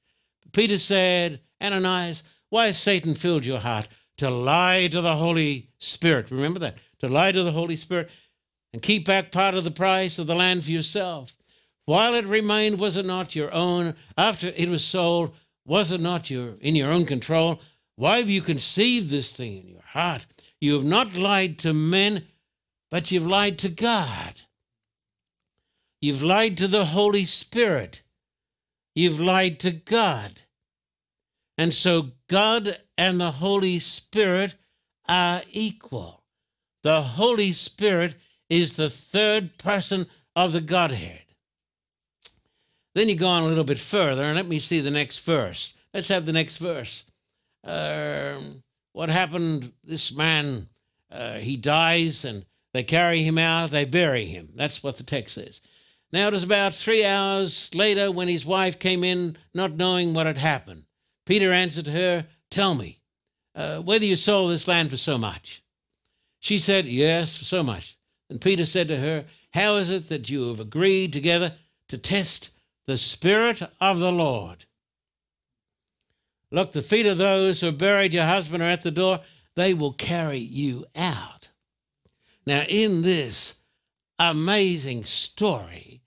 Peter 0.52 0.76
said, 0.76 1.40
Ananias, 1.62 2.24
why 2.50 2.66
has 2.66 2.76
Satan 2.76 3.14
filled 3.14 3.44
your 3.44 3.60
heart 3.60 3.86
to 4.18 4.28
lie 4.28 4.88
to 4.88 5.00
the 5.00 5.14
Holy 5.14 5.70
Spirit? 5.78 6.32
Remember 6.32 6.58
that. 6.58 6.76
To 6.98 7.08
lie 7.08 7.30
to 7.30 7.44
the 7.44 7.52
Holy 7.52 7.76
Spirit 7.76 8.10
and 8.72 8.82
keep 8.82 9.06
back 9.06 9.30
part 9.30 9.54
of 9.54 9.62
the 9.62 9.70
price 9.70 10.18
of 10.18 10.26
the 10.26 10.34
land 10.34 10.64
for 10.64 10.72
yourself. 10.72 11.36
While 11.84 12.14
it 12.14 12.26
remained, 12.26 12.80
was 12.80 12.96
it 12.96 13.06
not 13.06 13.36
your 13.36 13.54
own? 13.54 13.94
After 14.18 14.48
it 14.56 14.68
was 14.68 14.84
sold, 14.84 15.32
was 15.64 15.92
it 15.92 16.00
not 16.00 16.28
your 16.28 16.54
in 16.60 16.74
your 16.74 16.90
own 16.90 17.06
control? 17.06 17.60
Why 17.94 18.18
have 18.18 18.28
you 18.28 18.42
conceived 18.42 19.10
this 19.10 19.30
thing 19.30 19.58
in 19.58 19.68
your 19.68 19.82
heart? 19.82 20.26
You 20.60 20.74
have 20.74 20.84
not 20.84 21.16
lied 21.16 21.60
to 21.60 21.72
men, 21.72 22.24
but 22.90 23.12
you've 23.12 23.28
lied 23.28 23.58
to 23.58 23.68
God. 23.68 24.42
You've 26.06 26.22
lied 26.22 26.56
to 26.58 26.68
the 26.68 26.84
Holy 26.84 27.24
Spirit. 27.24 28.02
You've 28.94 29.18
lied 29.18 29.58
to 29.58 29.72
God. 29.72 30.42
And 31.58 31.74
so 31.74 32.12
God 32.28 32.78
and 32.96 33.20
the 33.20 33.32
Holy 33.32 33.80
Spirit 33.80 34.54
are 35.08 35.42
equal. 35.50 36.22
The 36.84 37.02
Holy 37.02 37.50
Spirit 37.50 38.14
is 38.48 38.76
the 38.76 38.88
third 38.88 39.58
person 39.58 40.06
of 40.36 40.52
the 40.52 40.60
Godhead. 40.60 41.24
Then 42.94 43.08
you 43.08 43.16
go 43.16 43.26
on 43.26 43.42
a 43.42 43.46
little 43.46 43.64
bit 43.64 43.80
further, 43.80 44.22
and 44.22 44.36
let 44.36 44.46
me 44.46 44.60
see 44.60 44.78
the 44.78 44.92
next 44.92 45.26
verse. 45.26 45.74
Let's 45.92 46.06
have 46.06 46.24
the 46.24 46.32
next 46.32 46.58
verse. 46.58 47.02
Uh, 47.64 48.38
what 48.92 49.08
happened? 49.08 49.72
This 49.82 50.14
man, 50.14 50.68
uh, 51.10 51.38
he 51.38 51.56
dies, 51.56 52.24
and 52.24 52.46
they 52.72 52.84
carry 52.84 53.24
him 53.24 53.38
out, 53.38 53.72
they 53.72 53.84
bury 53.84 54.26
him. 54.26 54.50
That's 54.54 54.84
what 54.84 54.98
the 54.98 55.02
text 55.02 55.34
says. 55.34 55.62
Now, 56.12 56.28
it 56.28 56.32
was 56.32 56.44
about 56.44 56.74
three 56.74 57.04
hours 57.04 57.74
later 57.74 58.10
when 58.10 58.28
his 58.28 58.46
wife 58.46 58.78
came 58.78 59.02
in, 59.02 59.36
not 59.54 59.76
knowing 59.76 60.14
what 60.14 60.26
had 60.26 60.38
happened. 60.38 60.84
Peter 61.24 61.52
answered 61.52 61.88
her, 61.88 62.26
Tell 62.50 62.74
me, 62.74 63.00
uh, 63.54 63.78
whether 63.78 64.04
you 64.04 64.16
sold 64.16 64.52
this 64.52 64.68
land 64.68 64.90
for 64.90 64.96
so 64.96 65.18
much. 65.18 65.62
She 66.38 66.58
said, 66.58 66.86
Yes, 66.86 67.36
for 67.36 67.44
so 67.44 67.62
much. 67.62 67.98
And 68.30 68.40
Peter 68.40 68.66
said 68.66 68.88
to 68.88 68.98
her, 68.98 69.24
How 69.52 69.76
is 69.76 69.90
it 69.90 70.08
that 70.08 70.30
you 70.30 70.48
have 70.48 70.60
agreed 70.60 71.12
together 71.12 71.54
to 71.88 71.98
test 71.98 72.56
the 72.86 72.96
Spirit 72.96 73.62
of 73.80 73.98
the 73.98 74.12
Lord. 74.12 74.64
Look, 76.50 76.72
the 76.72 76.82
feet 76.82 77.06
of 77.06 77.18
those 77.18 77.60
who 77.60 77.66
have 77.66 77.78
buried 77.78 78.14
your 78.14 78.24
husband 78.24 78.62
are 78.62 78.70
at 78.70 78.82
the 78.82 78.92
door. 78.92 79.20
They 79.56 79.74
will 79.74 79.92
carry 79.92 80.38
you 80.38 80.86
out. 80.94 81.50
Now, 82.46 82.62
in 82.68 83.02
this 83.02 83.55
amazing 84.18 85.04
story 85.04 86.02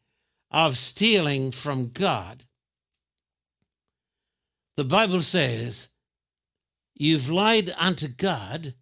of 0.51 0.77
stealing 0.77 1.51
from 1.51 1.89
God, 1.89 2.45
the 4.77 4.83
Bible 4.83 5.21
says, 5.21 5.89
You've 6.95 7.29
lied 7.29 7.73
unto 7.77 8.07
God, 8.07 8.73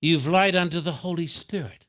you've 0.00 0.26
lied 0.26 0.56
unto 0.56 0.80
the 0.80 0.92
Holy 0.92 1.26
Spirit. 1.26 1.86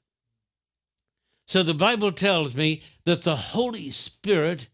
So 1.47 1.63
the 1.63 1.73
Bible 1.73 2.11
tells 2.11 2.55
me 2.55 2.83
that 3.05 3.23
the 3.23 3.35
Holy 3.35 3.89
Spirit 3.89 4.69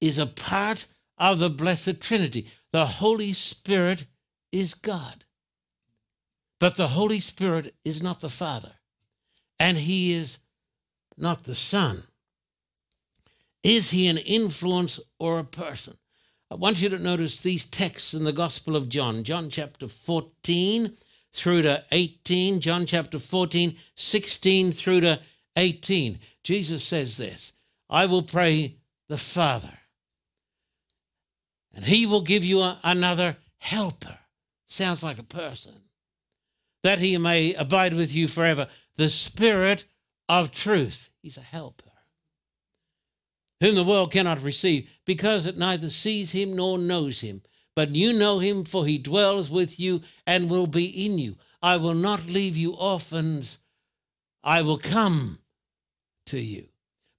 is 0.00 0.18
a 0.18 0.26
part 0.26 0.86
of 1.16 1.38
the 1.38 1.48
Blessed 1.48 2.00
Trinity. 2.00 2.48
The 2.72 2.86
Holy 2.86 3.32
Spirit 3.32 4.06
is 4.52 4.74
God. 4.74 5.24
But 6.60 6.76
the 6.76 6.88
Holy 6.88 7.20
Spirit 7.20 7.74
is 7.84 8.02
not 8.02 8.20
the 8.20 8.28
Father, 8.28 8.72
and 9.58 9.76
He 9.76 10.12
is 10.12 10.38
not 11.16 11.44
the 11.44 11.54
Son. 11.54 12.02
Is 13.62 13.90
He 13.90 14.06
an 14.06 14.18
influence 14.18 15.00
or 15.18 15.38
a 15.38 15.44
person? 15.44 15.96
I 16.50 16.54
want 16.54 16.80
you 16.80 16.88
to 16.90 16.98
notice 16.98 17.40
these 17.40 17.64
texts 17.64 18.14
in 18.14 18.24
the 18.24 18.32
Gospel 18.32 18.76
of 18.76 18.88
John, 18.88 19.24
John 19.24 19.50
chapter 19.50 19.88
14 19.88 20.96
through 21.32 21.62
to 21.62 21.84
18, 21.90 22.60
John 22.60 22.86
chapter 22.86 23.18
14, 23.18 23.76
16 23.94 24.72
through 24.72 25.00
to 25.00 25.20
18. 25.56 26.16
Jesus 26.44 26.84
says 26.84 27.16
this 27.16 27.52
I 27.90 28.06
will 28.06 28.22
pray 28.22 28.76
the 29.08 29.18
Father, 29.18 29.78
and 31.74 31.84
he 31.84 32.06
will 32.06 32.22
give 32.22 32.44
you 32.44 32.60
a, 32.60 32.78
another 32.84 33.36
helper. 33.58 34.18
Sounds 34.66 35.02
like 35.02 35.18
a 35.18 35.24
person. 35.24 35.72
That 36.82 36.98
he 36.98 37.18
may 37.18 37.54
abide 37.54 37.94
with 37.94 38.14
you 38.14 38.28
forever. 38.28 38.68
The 38.96 39.08
Spirit 39.08 39.84
of 40.28 40.50
truth. 40.50 41.10
He's 41.22 41.36
a 41.36 41.42
helper 41.42 41.86
whom 43.60 43.74
the 43.74 43.84
world 43.84 44.12
cannot 44.12 44.42
receive, 44.42 44.98
because 45.04 45.46
it 45.46 45.56
neither 45.56 45.90
sees 45.90 46.32
him 46.32 46.56
nor 46.56 46.78
knows 46.78 47.20
him. 47.20 47.42
But 47.74 47.90
you 47.90 48.12
know 48.18 48.38
him, 48.38 48.64
for 48.64 48.86
he 48.86 48.98
dwells 48.98 49.50
with 49.50 49.78
you 49.80 50.02
and 50.26 50.50
will 50.50 50.66
be 50.66 51.06
in 51.06 51.18
you. 51.18 51.36
I 51.62 51.76
will 51.76 51.94
not 51.94 52.26
leave 52.26 52.56
you 52.56 52.72
orphans, 52.72 53.58
I 54.44 54.62
will 54.62 54.78
come 54.78 55.38
to 56.26 56.38
you. 56.38 56.68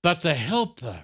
But 0.02 0.22
the 0.22 0.36
Helper, 0.36 1.04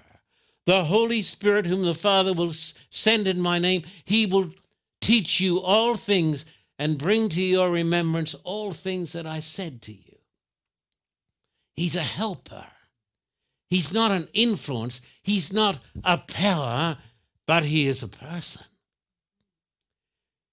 the 0.65 0.85
Holy 0.85 1.21
Spirit, 1.21 1.65
whom 1.65 1.83
the 1.83 1.95
Father 1.95 2.31
will 2.33 2.53
send 2.53 3.27
in 3.27 3.41
my 3.41 3.59
name, 3.59 3.83
he 4.05 4.25
will 4.25 4.53
teach 5.01 5.41
you 5.41 5.59
all 5.59 5.95
things 5.95 6.45
and 6.79 6.97
bring 6.97 7.27
to 7.29 7.41
your 7.41 7.69
remembrance 7.69 8.33
all 8.43 8.71
things 8.71 9.11
that 9.13 9.25
I 9.25 9.39
said 9.39 9.81
to 9.83 9.91
you. 9.91 10.12
He's 11.75 11.95
a 11.95 12.01
helper. 12.01 12.65
He's 13.69 13.93
not 13.93 14.11
an 14.11 14.27
influence, 14.33 15.01
he's 15.23 15.51
not 15.51 15.79
a 16.03 16.19
power, 16.19 16.97
but 17.47 17.63
he 17.63 17.87
is 17.87 18.03
a 18.03 18.07
person. 18.07 18.65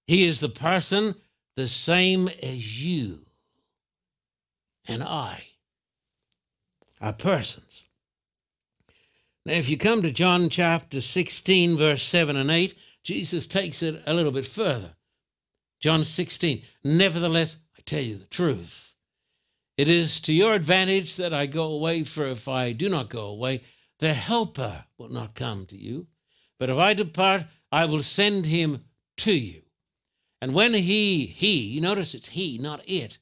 He 0.07 0.25
is 0.25 0.39
the 0.39 0.49
person 0.49 1.13
the 1.55 1.67
same 1.67 2.27
as 2.41 2.83
you 2.83 3.19
and 4.87 5.03
I 5.03 5.43
are 6.99 7.13
persons. 7.13 7.87
Now, 9.45 9.53
if 9.53 9.69
you 9.69 9.77
come 9.77 10.01
to 10.01 10.11
John 10.11 10.49
chapter 10.49 11.01
16, 11.01 11.77
verse 11.77 12.03
7 12.03 12.35
and 12.35 12.51
8, 12.51 12.73
Jesus 13.03 13.47
takes 13.47 13.81
it 13.81 14.01
a 14.05 14.13
little 14.13 14.31
bit 14.31 14.45
further. 14.45 14.91
John 15.79 16.03
16, 16.03 16.61
nevertheless, 16.83 17.57
I 17.77 17.81
tell 17.85 18.01
you 18.01 18.17
the 18.17 18.25
truth. 18.25 18.90
It 19.81 19.89
is 19.89 20.19
to 20.19 20.31
your 20.31 20.53
advantage 20.53 21.15
that 21.15 21.33
I 21.33 21.47
go 21.47 21.63
away, 21.63 22.03
for 22.03 22.27
if 22.27 22.47
I 22.47 22.71
do 22.71 22.87
not 22.87 23.09
go 23.09 23.25
away, 23.25 23.61
the 23.97 24.13
Helper 24.13 24.85
will 24.99 25.09
not 25.09 25.33
come 25.33 25.65
to 25.65 25.75
you. 25.75 26.05
But 26.59 26.69
if 26.69 26.77
I 26.77 26.93
depart, 26.93 27.45
I 27.71 27.85
will 27.85 28.03
send 28.03 28.45
him 28.45 28.83
to 29.17 29.31
you. 29.31 29.63
And 30.39 30.53
when 30.53 30.75
he, 30.75 31.25
he, 31.25 31.79
notice 31.81 32.13
it's 32.13 32.29
he, 32.29 32.59
not 32.59 32.87
it, 32.87 33.17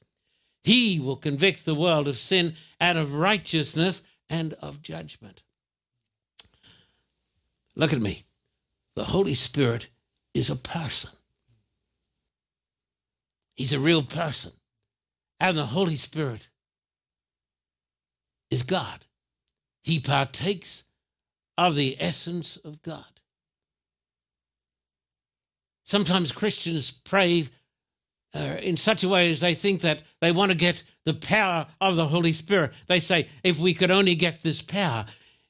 he 0.61 0.99
will 0.99 1.15
convict 1.15 1.63
the 1.63 1.75
world 1.75 2.09
of 2.09 2.17
sin 2.17 2.55
and 2.77 2.97
of 2.97 3.13
righteousness 3.13 4.01
and 4.29 4.53
of 4.55 4.81
judgment. 4.81 5.43
Look 7.73 7.93
at 7.93 8.01
me. 8.01 8.23
The 8.97 9.05
Holy 9.05 9.33
Spirit 9.33 9.87
is 10.33 10.49
a 10.49 10.57
person. 10.57 11.11
He's 13.55 13.71
a 13.71 13.79
real 13.79 14.03
person. 14.03 14.51
And 15.39 15.57
the 15.57 15.67
Holy 15.67 15.95
Spirit 15.95 16.49
is 18.49 18.63
God. 18.63 19.05
He 19.81 19.99
partakes 19.99 20.85
of 21.57 21.75
the 21.75 21.97
essence 21.99 22.57
of 22.57 22.81
God. 22.81 23.05
Sometimes 25.85 26.31
Christians 26.31 26.91
pray 26.91 27.47
uh, 28.35 28.57
in 28.61 28.77
such 28.77 29.03
a 29.03 29.09
way 29.09 29.31
as 29.31 29.39
they 29.39 29.55
think 29.55 29.81
that 29.81 30.01
they 30.21 30.31
want 30.31 30.51
to 30.51 30.57
get 30.57 30.83
the 31.05 31.15
power 31.15 31.65
of 31.81 31.95
the 31.95 32.07
Holy 32.07 32.33
Spirit. 32.33 32.73
They 32.87 32.99
say, 32.99 33.27
if 33.43 33.59
we 33.59 33.73
could 33.73 33.89
only 33.89 34.15
get 34.15 34.43
this 34.43 34.61
power, 34.61 35.05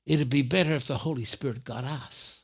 it'd 0.05 0.29
be 0.29 0.41
better 0.41 0.73
if 0.73 0.87
the 0.87 0.97
Holy 0.97 1.25
Spirit 1.25 1.63
got 1.63 1.83
us. 1.83 2.38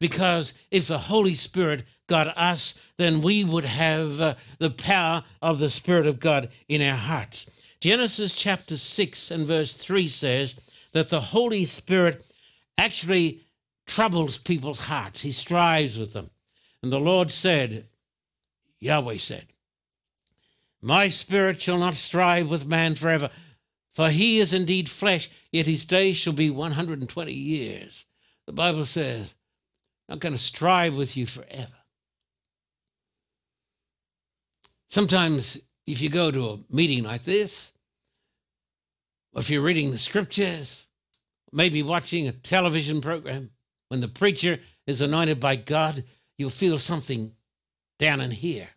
Because 0.00 0.54
if 0.70 0.88
the 0.88 0.98
Holy 0.98 1.34
Spirit 1.34 1.84
got 2.06 2.36
us, 2.36 2.74
then 2.96 3.22
we 3.22 3.44
would 3.44 3.64
have 3.64 4.20
uh, 4.20 4.34
the 4.58 4.70
power 4.70 5.22
of 5.40 5.58
the 5.58 5.70
Spirit 5.70 6.06
of 6.06 6.20
God 6.20 6.48
in 6.68 6.82
our 6.82 6.96
hearts. 6.96 7.50
Genesis 7.80 8.34
chapter 8.34 8.76
6 8.76 9.30
and 9.30 9.46
verse 9.46 9.74
3 9.76 10.08
says 10.08 10.60
that 10.92 11.08
the 11.08 11.20
Holy 11.20 11.64
Spirit 11.64 12.24
actually 12.78 13.40
troubles 13.86 14.38
people's 14.38 14.86
hearts, 14.86 15.22
He 15.22 15.32
strives 15.32 15.98
with 15.98 16.12
them. 16.12 16.30
And 16.82 16.92
the 16.92 17.00
Lord 17.00 17.30
said, 17.30 17.86
Yahweh 18.78 19.16
said, 19.16 19.46
My 20.82 21.08
spirit 21.08 21.60
shall 21.60 21.78
not 21.78 21.94
strive 21.94 22.50
with 22.50 22.66
man 22.66 22.94
forever, 22.94 23.30
for 23.90 24.10
he 24.10 24.38
is 24.38 24.52
indeed 24.52 24.88
flesh, 24.88 25.30
yet 25.50 25.66
his 25.66 25.86
days 25.86 26.16
shall 26.16 26.32
be 26.32 26.50
120 26.50 27.32
years. 27.32 28.04
The 28.46 28.52
Bible 28.52 28.84
says, 28.84 29.34
not 30.08 30.20
going 30.20 30.34
to 30.34 30.38
strive 30.38 30.96
with 30.96 31.16
you 31.16 31.26
forever. 31.26 31.74
Sometimes, 34.88 35.60
if 35.86 36.00
you 36.00 36.08
go 36.08 36.30
to 36.30 36.50
a 36.50 36.58
meeting 36.70 37.04
like 37.04 37.24
this, 37.24 37.72
or 39.32 39.40
if 39.40 39.50
you're 39.50 39.62
reading 39.62 39.90
the 39.90 39.98
scriptures, 39.98 40.86
maybe 41.52 41.82
watching 41.82 42.28
a 42.28 42.32
television 42.32 43.00
program, 43.00 43.50
when 43.88 44.00
the 44.00 44.08
preacher 44.08 44.58
is 44.86 45.02
anointed 45.02 45.40
by 45.40 45.56
God, 45.56 46.04
you'll 46.38 46.50
feel 46.50 46.78
something 46.78 47.32
down 47.98 48.20
in 48.20 48.30
here. 48.30 48.68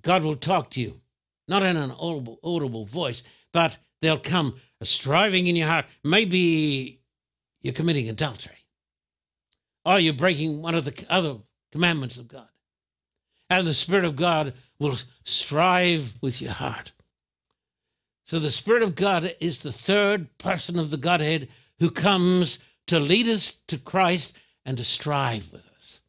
God 0.00 0.22
will 0.22 0.36
talk 0.36 0.70
to 0.70 0.80
you, 0.80 1.00
not 1.48 1.62
in 1.62 1.76
an 1.76 1.92
audible, 1.92 2.38
audible 2.42 2.84
voice, 2.84 3.22
but 3.52 3.78
there'll 4.00 4.18
come 4.18 4.56
a 4.80 4.84
striving 4.84 5.46
in 5.46 5.56
your 5.56 5.68
heart. 5.68 5.86
Maybe 6.02 7.00
you're 7.60 7.74
committing 7.74 8.08
adultery, 8.08 8.63
or 9.84 9.98
you're 9.98 10.14
breaking 10.14 10.62
one 10.62 10.74
of 10.74 10.84
the 10.84 11.06
other 11.08 11.36
commandments 11.72 12.16
of 12.16 12.28
God. 12.28 12.48
And 13.50 13.66
the 13.66 13.74
Spirit 13.74 14.04
of 14.04 14.16
God 14.16 14.54
will 14.78 14.96
strive 15.22 16.14
with 16.20 16.40
your 16.40 16.52
heart. 16.52 16.92
So 18.24 18.38
the 18.38 18.50
Spirit 18.50 18.82
of 18.82 18.94
God 18.94 19.34
is 19.40 19.60
the 19.60 19.72
third 19.72 20.38
person 20.38 20.78
of 20.78 20.90
the 20.90 20.96
Godhead 20.96 21.48
who 21.78 21.90
comes 21.90 22.58
to 22.86 22.98
lead 22.98 23.26
us 23.26 23.52
to 23.68 23.78
Christ 23.78 24.36
and 24.64 24.78
to 24.78 24.84
strive 24.84 25.52
with 25.52 25.66
us. 25.76 26.00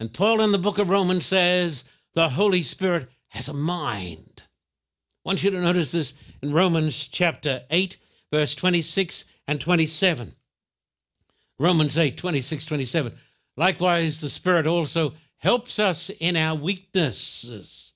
And 0.00 0.12
Paul 0.12 0.40
in 0.40 0.52
the 0.52 0.58
book 0.58 0.78
of 0.78 0.90
Romans 0.90 1.26
says 1.26 1.84
the 2.14 2.30
Holy 2.30 2.62
Spirit 2.62 3.08
has 3.28 3.48
a 3.48 3.54
mind. 3.54 4.42
I 5.24 5.28
want 5.28 5.44
you 5.44 5.50
to 5.50 5.60
notice 5.60 5.92
this 5.92 6.14
in 6.42 6.52
Romans 6.52 7.06
chapter 7.06 7.62
8, 7.70 7.96
verse 8.32 8.54
26 8.54 9.26
and 9.46 9.60
27. 9.60 10.34
Romans 11.62 11.96
8, 11.96 12.16
26, 12.16 12.66
27. 12.66 13.12
Likewise, 13.56 14.20
the 14.20 14.28
Spirit 14.28 14.66
also 14.66 15.12
helps 15.38 15.78
us 15.78 16.10
in 16.10 16.36
our 16.36 16.56
weaknesses. 16.56 17.92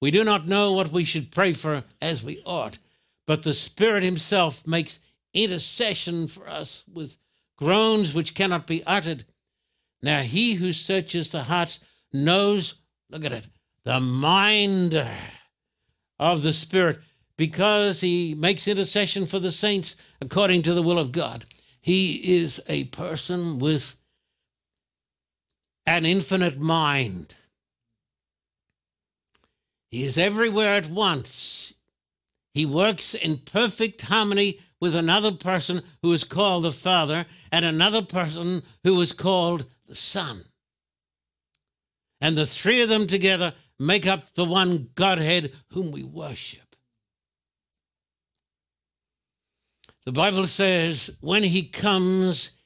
We 0.00 0.10
do 0.10 0.24
not 0.24 0.48
know 0.48 0.72
what 0.72 0.90
we 0.90 1.04
should 1.04 1.30
pray 1.30 1.52
for 1.52 1.84
as 2.02 2.24
we 2.24 2.42
ought, 2.44 2.80
but 3.24 3.44
the 3.44 3.52
Spirit 3.52 4.02
Himself 4.02 4.66
makes 4.66 4.98
intercession 5.32 6.26
for 6.26 6.48
us 6.48 6.82
with 6.92 7.16
groans 7.56 8.12
which 8.12 8.34
cannot 8.34 8.66
be 8.66 8.82
uttered. 8.84 9.24
Now, 10.02 10.22
He 10.22 10.54
who 10.54 10.72
searches 10.72 11.30
the 11.30 11.44
hearts 11.44 11.78
knows, 12.12 12.74
look 13.08 13.24
at 13.24 13.32
it, 13.32 13.46
the 13.84 14.00
mind 14.00 15.00
of 16.18 16.42
the 16.42 16.52
Spirit, 16.52 16.98
because 17.36 18.00
He 18.00 18.34
makes 18.34 18.66
intercession 18.66 19.26
for 19.26 19.38
the 19.38 19.52
saints 19.52 19.94
according 20.20 20.62
to 20.62 20.74
the 20.74 20.82
will 20.82 20.98
of 20.98 21.12
God. 21.12 21.44
He 21.86 22.40
is 22.40 22.60
a 22.66 22.82
person 22.86 23.60
with 23.60 23.94
an 25.86 26.04
infinite 26.04 26.58
mind. 26.58 27.36
He 29.92 30.02
is 30.02 30.18
everywhere 30.18 30.74
at 30.74 30.90
once, 30.90 31.74
he 32.52 32.66
works 32.66 33.14
in 33.14 33.38
perfect 33.38 34.02
harmony 34.02 34.58
with 34.80 34.96
another 34.96 35.30
person 35.30 35.80
who 36.02 36.12
is 36.12 36.24
called 36.24 36.64
the 36.64 36.72
Father 36.72 37.24
and 37.52 37.64
another 37.64 38.02
person 38.02 38.64
who 38.82 39.00
is 39.00 39.12
called 39.12 39.66
the 39.86 39.94
Son. 39.94 40.42
And 42.20 42.36
the 42.36 42.46
three 42.46 42.82
of 42.82 42.88
them 42.88 43.06
together 43.06 43.54
make 43.78 44.08
up 44.08 44.32
the 44.32 44.44
one 44.44 44.88
Godhead 44.96 45.52
whom 45.70 45.92
we 45.92 46.02
worship. 46.02 46.65
The 50.06 50.12
Bible 50.12 50.46
says 50.46 51.16
when 51.20 51.42
he 51.42 51.64
comes, 51.64 52.56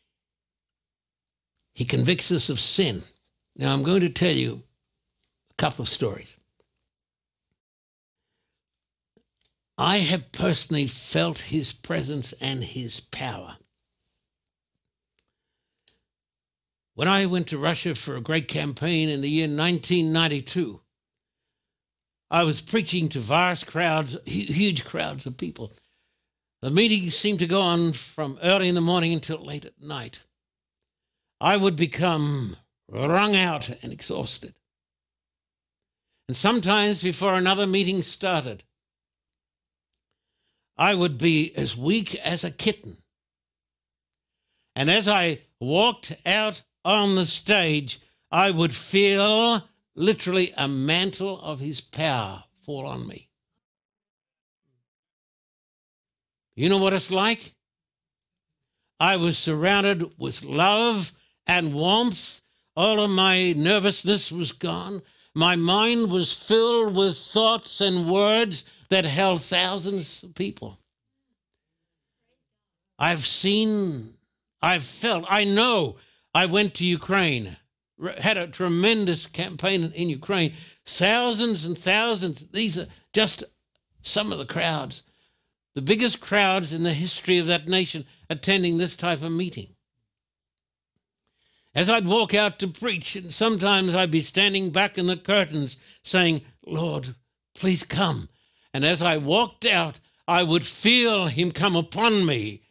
he 1.73 1.87
convicts 1.87 2.31
us 2.31 2.51
of 2.51 2.61
sin. 2.61 3.03
Now, 3.57 3.73
I'm 3.73 3.83
going 3.83 4.03
to 4.03 4.11
tell 4.11 4.35
you 4.35 4.63
a 5.51 5.55
couple 5.55 5.83
of 5.83 5.89
stories. 5.89 6.37
I 9.79 9.97
have 9.99 10.33
personally 10.33 10.87
felt 10.87 11.39
his 11.39 11.73
presence 11.73 12.35
and 12.35 12.63
his 12.63 13.01
power. 13.01 13.57
When 16.95 17.09
I 17.09 17.25
went 17.25 17.47
to 17.49 17.59
Russia 17.59 17.95
for 17.95 18.17
a 18.17 18.21
great 18.21 18.49
campaign 18.49 19.09
in 19.09 19.23
the 19.23 19.31
year 19.31 19.47
1992, 19.47 20.83
I 22.31 22.43
was 22.43 22.61
preaching 22.61 23.09
to 23.09 23.21
vast 23.21 23.67
crowds, 23.67 24.19
huge 24.27 24.85
crowds 24.85 25.25
of 25.25 25.39
people. 25.39 25.73
The 26.63 26.71
meetings 26.71 27.15
seemed 27.15 27.39
to 27.39 27.47
go 27.47 27.63
on 27.63 27.95
from 27.95 28.39
early 28.43 28.69
in 28.69 28.75
the 28.75 28.83
morning 28.83 29.15
until 29.15 29.39
late 29.39 29.65
at 29.65 29.81
night. 29.81 30.27
I 31.41 31.57
would 31.57 31.75
become 31.75 32.57
wrung 32.87 33.35
out 33.35 33.71
and 33.83 33.93
exhausted. 33.93 34.55
And 36.29 36.37
sometimes 36.37 37.03
before 37.03 37.35
another 37.35 37.67
meeting 37.67 38.03
started, 38.03 38.65
I 40.77 40.95
would 40.95 41.17
be 41.17 41.57
as 41.57 41.77
weak 41.77 42.15
as 42.17 42.45
a 42.45 42.51
kitten. 42.51 42.99
And 44.77 44.91
as 44.91 45.09
I 45.09 45.41
walked 45.61 46.13
out 46.27 46.63
on 46.85 47.15
the 47.15 47.25
stage, 47.25 48.01
I 48.31 48.51
would 48.51 48.75
feel 48.75 49.63
literally 49.95 50.53
a 50.57 50.69
mantle 50.69 51.41
of 51.41 51.59
his 51.59 51.81
power 51.81 52.45
fall 52.61 52.87
on 52.87 53.07
me. 53.07 53.30
You 56.61 56.69
know 56.69 56.77
what 56.77 56.93
it's 56.93 57.11
like? 57.11 57.55
I 59.01 59.17
was 59.17 59.39
surrounded 59.39 60.13
with 60.19 60.45
love 60.45 61.13
and 61.47 61.73
warmth. 61.73 62.43
All 62.77 63.01
of 63.01 63.09
my 63.09 63.55
nervousness 63.57 64.31
was 64.31 64.53
gone. 64.53 65.01
My 65.35 65.57
mind 65.57 66.13
was 66.13 66.35
filled 66.35 66.95
with 66.95 67.17
thoughts 67.17 67.81
and 67.81 68.11
words 68.11 68.71
that 68.91 69.07
held 69.07 69.41
thousands 69.41 70.23
of 70.23 70.35
people. 70.35 70.79
I've 72.99 73.21
seen, 73.21 74.13
I've 74.61 74.83
felt, 74.83 75.25
I 75.31 75.45
know. 75.45 75.97
I 76.35 76.45
went 76.45 76.75
to 76.75 76.85
Ukraine, 76.85 77.57
had 78.19 78.37
a 78.37 78.47
tremendous 78.47 79.25
campaign 79.25 79.91
in 79.95 80.11
Ukraine. 80.11 80.53
Thousands 80.85 81.65
and 81.65 81.79
thousands. 81.79 82.47
These 82.51 82.79
are 82.79 82.87
just 83.15 83.45
some 84.03 84.31
of 84.31 84.37
the 84.37 84.45
crowds, 84.45 85.05
the 85.75 85.83
biggest 85.83 86.21
crowds 86.21 86.73
in 86.73 86.83
the 86.83 86.93
history 86.93 87.39
of 87.39 87.47
that 87.47 87.69
nation 87.69 88.05
attending 88.29 88.79
this 88.79 88.97
type 88.97 89.23
of 89.23 89.33
meeting. 89.33 89.69
As 91.75 91.89
I'd 91.89 92.07
walk 92.07 92.35
out 92.35 92.59
to 92.59 92.69
preach, 92.69 93.15
and 93.15 93.33
sometimes 93.33 93.95
I'd 93.95 94.11
be 94.11 94.23
standing 94.23 94.71
back 94.71 94.99
in 94.99 95.07
the 95.07 95.17
curtains 95.17 95.77
saying, 96.03 96.41
Lord, 96.67 97.15
please 97.55 97.85
come. 97.85 98.29
And 98.75 98.85
as 98.85 99.01
I 99.03 99.19
walked 99.19 99.65
out, 99.65 100.01
I 100.27 100.43
would 100.43 100.65
feel 100.65 101.27
him 101.27 101.53
come 101.53 101.77
upon 101.77 102.27
me. 102.27 102.63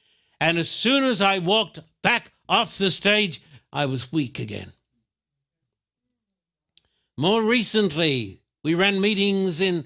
And 0.42 0.58
as 0.58 0.70
soon 0.70 1.04
as 1.04 1.22
I 1.22 1.40
walked 1.40 1.80
back 2.02 2.32
off 2.48 2.78
the 2.78 2.92
stage, 2.92 3.42
I 3.72 3.86
was 3.86 4.12
weak 4.12 4.40
again. 4.40 4.74
More 7.18 7.42
recently, 7.42 8.42
we 8.64 8.76
ran 8.76 9.02
meetings 9.02 9.60
in 9.60 9.86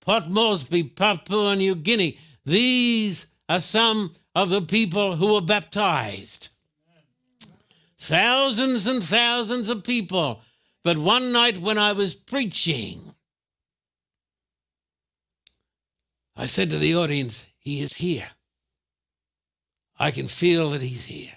Port 0.00 0.28
Moresby, 0.28 0.84
Papua 0.84 1.56
New 1.56 1.74
Guinea. 1.74 2.18
These 2.48 3.26
are 3.50 3.60
some 3.60 4.14
of 4.34 4.48
the 4.48 4.62
people 4.62 5.16
who 5.16 5.34
were 5.34 5.42
baptized. 5.42 6.48
Thousands 7.98 8.86
and 8.86 9.04
thousands 9.04 9.68
of 9.68 9.84
people. 9.84 10.40
But 10.82 10.96
one 10.96 11.30
night 11.30 11.58
when 11.58 11.76
I 11.76 11.92
was 11.92 12.14
preaching, 12.14 13.14
I 16.36 16.46
said 16.46 16.70
to 16.70 16.78
the 16.78 16.96
audience, 16.96 17.44
He 17.58 17.80
is 17.80 17.96
here. 17.96 18.30
I 19.98 20.10
can 20.10 20.26
feel 20.26 20.70
that 20.70 20.80
He's 20.80 21.04
here. 21.04 21.34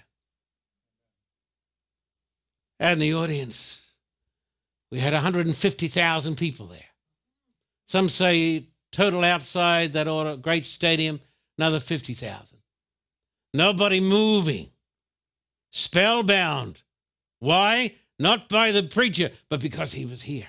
And 2.80 3.02
the 3.02 3.12
audience, 3.12 3.86
we 4.90 4.98
had 4.98 5.12
150,000 5.12 6.36
people 6.36 6.66
there. 6.66 6.80
Some 7.86 8.08
say 8.08 8.68
total 8.92 9.24
outside 9.24 9.92
that 9.94 10.06
order, 10.06 10.36
great 10.36 10.64
stadium, 10.64 11.20
another 11.58 11.80
50,000. 11.80 12.58
Nobody 13.54 14.00
moving, 14.00 14.68
spellbound. 15.70 16.82
Why? 17.40 17.94
Not 18.18 18.48
by 18.48 18.70
the 18.70 18.82
preacher, 18.84 19.30
but 19.48 19.60
because 19.60 19.92
he 19.92 20.06
was 20.06 20.22
here. 20.22 20.46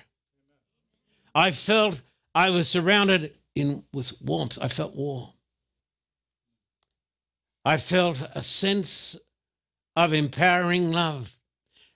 I 1.34 1.50
felt 1.50 2.00
I 2.34 2.50
was 2.50 2.68
surrounded 2.68 3.34
in 3.54 3.84
with 3.92 4.20
warmth. 4.22 4.58
I 4.60 4.68
felt 4.68 4.94
warm. 4.94 5.30
I 7.64 7.78
felt 7.78 8.22
a 8.34 8.42
sense 8.42 9.16
of 9.96 10.12
empowering 10.12 10.92
love. 10.92 11.38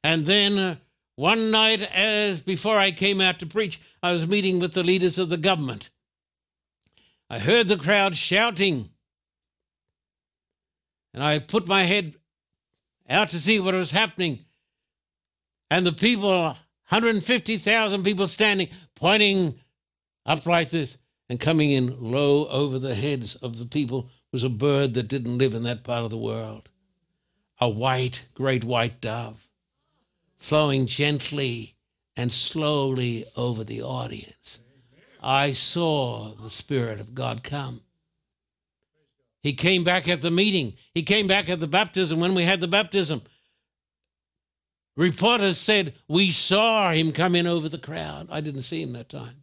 And 0.02 0.24
then 0.24 0.58
uh, 0.58 0.76
one 1.16 1.50
night, 1.50 1.82
as 1.92 2.40
before 2.40 2.78
I 2.78 2.90
came 2.90 3.20
out 3.20 3.40
to 3.40 3.46
preach, 3.46 3.80
I 4.02 4.12
was 4.12 4.26
meeting 4.26 4.60
with 4.60 4.72
the 4.72 4.82
leaders 4.82 5.18
of 5.18 5.28
the 5.28 5.36
government. 5.36 5.90
I 7.30 7.38
heard 7.38 7.68
the 7.68 7.76
crowd 7.76 8.16
shouting, 8.16 8.90
and 11.12 11.22
I 11.22 11.38
put 11.38 11.66
my 11.66 11.82
head 11.82 12.14
out 13.08 13.28
to 13.28 13.38
see 13.38 13.60
what 13.60 13.74
was 13.74 13.90
happening. 13.90 14.44
And 15.70 15.84
the 15.84 15.92
people, 15.92 16.30
150,000 16.30 18.02
people 18.02 18.26
standing, 18.26 18.68
pointing 18.94 19.60
up 20.24 20.46
like 20.46 20.70
this 20.70 20.98
and 21.28 21.38
coming 21.38 21.70
in 21.70 21.96
low 22.00 22.48
over 22.48 22.78
the 22.78 22.94
heads 22.94 23.34
of 23.36 23.58
the 23.58 23.66
people 23.66 24.10
was 24.32 24.44
a 24.44 24.48
bird 24.48 24.94
that 24.94 25.08
didn't 25.08 25.38
live 25.38 25.54
in 25.54 25.64
that 25.64 25.84
part 25.84 26.04
of 26.04 26.10
the 26.10 26.16
world. 26.16 26.70
A 27.60 27.68
white, 27.68 28.26
great 28.34 28.64
white 28.64 29.00
dove 29.00 29.48
flowing 30.36 30.86
gently 30.86 31.74
and 32.16 32.32
slowly 32.32 33.24
over 33.36 33.64
the 33.64 33.82
audience. 33.82 34.60
I 35.28 35.52
saw 35.52 36.30
the 36.40 36.48
Spirit 36.48 37.00
of 37.00 37.14
God 37.14 37.42
come. 37.42 37.82
He 39.42 39.52
came 39.52 39.84
back 39.84 40.08
at 40.08 40.22
the 40.22 40.30
meeting. 40.30 40.72
He 40.94 41.02
came 41.02 41.26
back 41.26 41.50
at 41.50 41.60
the 41.60 41.66
baptism 41.66 42.18
when 42.18 42.34
we 42.34 42.44
had 42.44 42.62
the 42.62 42.66
baptism. 42.66 43.20
Reporters 44.96 45.58
said, 45.58 45.92
We 46.08 46.30
saw 46.30 46.92
him 46.92 47.12
come 47.12 47.34
in 47.34 47.46
over 47.46 47.68
the 47.68 47.76
crowd. 47.76 48.28
I 48.30 48.40
didn't 48.40 48.62
see 48.62 48.80
him 48.80 48.94
that 48.94 49.10
time. 49.10 49.42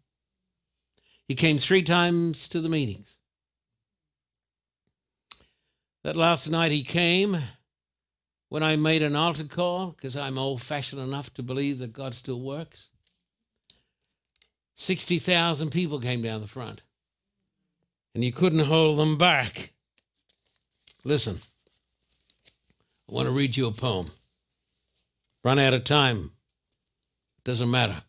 He 1.27 1.35
came 1.35 1.59
three 1.59 1.83
times 1.83 2.49
to 2.49 2.61
the 2.61 2.69
meetings. 2.69 3.19
That 6.03 6.15
last 6.15 6.49
night 6.49 6.71
he 6.71 6.81
came 6.81 7.37
when 8.49 8.63
I 8.63 8.75
made 8.75 9.03
an 9.03 9.15
altar 9.15 9.43
call, 9.43 9.91
because 9.91 10.17
I'm 10.17 10.39
old 10.39 10.63
fashioned 10.63 11.03
enough 11.03 11.31
to 11.35 11.43
believe 11.43 11.77
that 11.77 11.93
God 11.93 12.15
still 12.15 12.41
works. 12.41 12.89
60,000 14.75 15.69
people 15.71 15.99
came 15.99 16.21
down 16.21 16.41
the 16.41 16.47
front, 16.47 16.81
and 18.13 18.23
you 18.23 18.31
couldn't 18.31 18.59
hold 18.59 18.99
them 18.99 19.17
back. 19.17 19.73
Listen, 21.03 21.39
I 23.09 23.13
want 23.13 23.27
to 23.27 23.31
read 23.31 23.55
you 23.55 23.67
a 23.67 23.71
poem. 23.71 24.07
Run 25.43 25.59
out 25.59 25.73
of 25.73 25.83
time. 25.83 26.31
Doesn't 27.43 27.69
matter. 27.69 28.01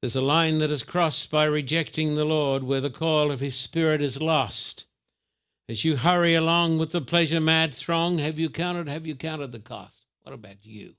There's 0.00 0.16
a 0.16 0.20
line 0.20 0.58
that 0.58 0.70
is 0.70 0.82
crossed 0.82 1.30
by 1.30 1.44
rejecting 1.44 2.14
the 2.14 2.24
Lord 2.24 2.64
where 2.64 2.80
the 2.80 2.90
call 2.90 3.30
of 3.30 3.40
his 3.40 3.56
spirit 3.56 4.00
is 4.00 4.22
lost. 4.22 4.86
As 5.68 5.84
you 5.84 5.96
hurry 5.96 6.34
along 6.34 6.78
with 6.78 6.92
the 6.92 7.00
pleasure 7.00 7.40
mad 7.40 7.74
throng, 7.74 8.18
have 8.18 8.38
you 8.38 8.50
counted 8.50 8.88
have 8.88 9.06
you 9.06 9.14
counted 9.14 9.52
the 9.52 9.58
cost? 9.58 10.06
What 10.22 10.34
about 10.34 10.64
you? 10.64 10.94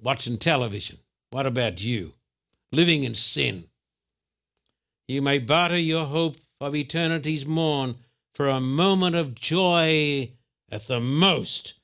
Watching 0.00 0.38
television. 0.38 0.98
What 1.30 1.46
about 1.46 1.82
you? 1.82 2.14
Living 2.72 3.04
in 3.04 3.14
sin. 3.14 3.64
You 5.06 5.22
may 5.22 5.38
barter 5.38 5.78
your 5.78 6.06
hope 6.06 6.36
of 6.60 6.74
eternity's 6.74 7.46
morn 7.46 7.96
for 8.34 8.48
a 8.48 8.60
moment 8.60 9.16
of 9.16 9.34
joy 9.34 10.32
at 10.70 10.82
the 10.82 11.00
most, 11.00 11.74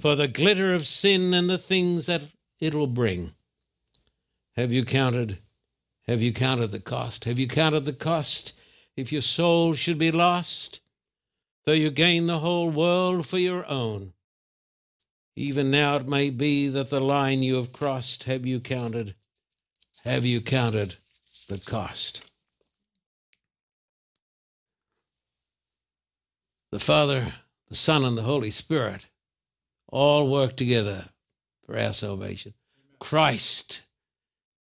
for 0.00 0.14
the 0.14 0.28
glitter 0.28 0.72
of 0.72 0.86
sin 0.86 1.34
and 1.34 1.50
the 1.50 1.58
things 1.58 2.06
that 2.06 2.22
it 2.60 2.74
will 2.74 2.86
bring. 2.86 3.32
Have 4.56 4.72
you 4.72 4.84
counted? 4.84 5.38
Have 6.06 6.22
you 6.22 6.32
counted 6.32 6.68
the 6.68 6.80
cost? 6.80 7.24
Have 7.24 7.38
you 7.38 7.48
counted 7.48 7.84
the 7.84 7.92
cost? 7.92 8.52
if 8.96 9.12
your 9.12 9.22
soul 9.22 9.74
should 9.74 9.98
be 9.98 10.12
lost, 10.12 10.80
though 11.64 11.72
you 11.72 11.90
gain 11.90 12.26
the 12.26 12.40
whole 12.40 12.70
world 12.70 13.26
for 13.26 13.38
your 13.38 13.66
own. 13.66 14.12
Even 15.34 15.70
now 15.70 15.96
it 15.96 16.06
may 16.06 16.28
be 16.28 16.68
that 16.68 16.90
the 16.90 17.00
line 17.00 17.42
you 17.42 17.54
have 17.56 17.72
crossed, 17.72 18.24
have 18.24 18.44
you 18.44 18.60
counted? 18.60 19.14
Have 20.04 20.24
you 20.24 20.40
counted 20.40 20.96
the 21.48 21.58
cost? 21.58 22.28
The 26.72 26.80
Father, 26.80 27.32
the 27.68 27.76
Son, 27.76 28.04
and 28.04 28.18
the 28.18 28.22
Holy 28.22 28.50
Spirit 28.50 29.06
all 29.88 30.28
work 30.28 30.56
together 30.56 31.10
for 31.64 31.78
our 31.78 31.92
salvation. 31.92 32.54
Christ 32.98 33.84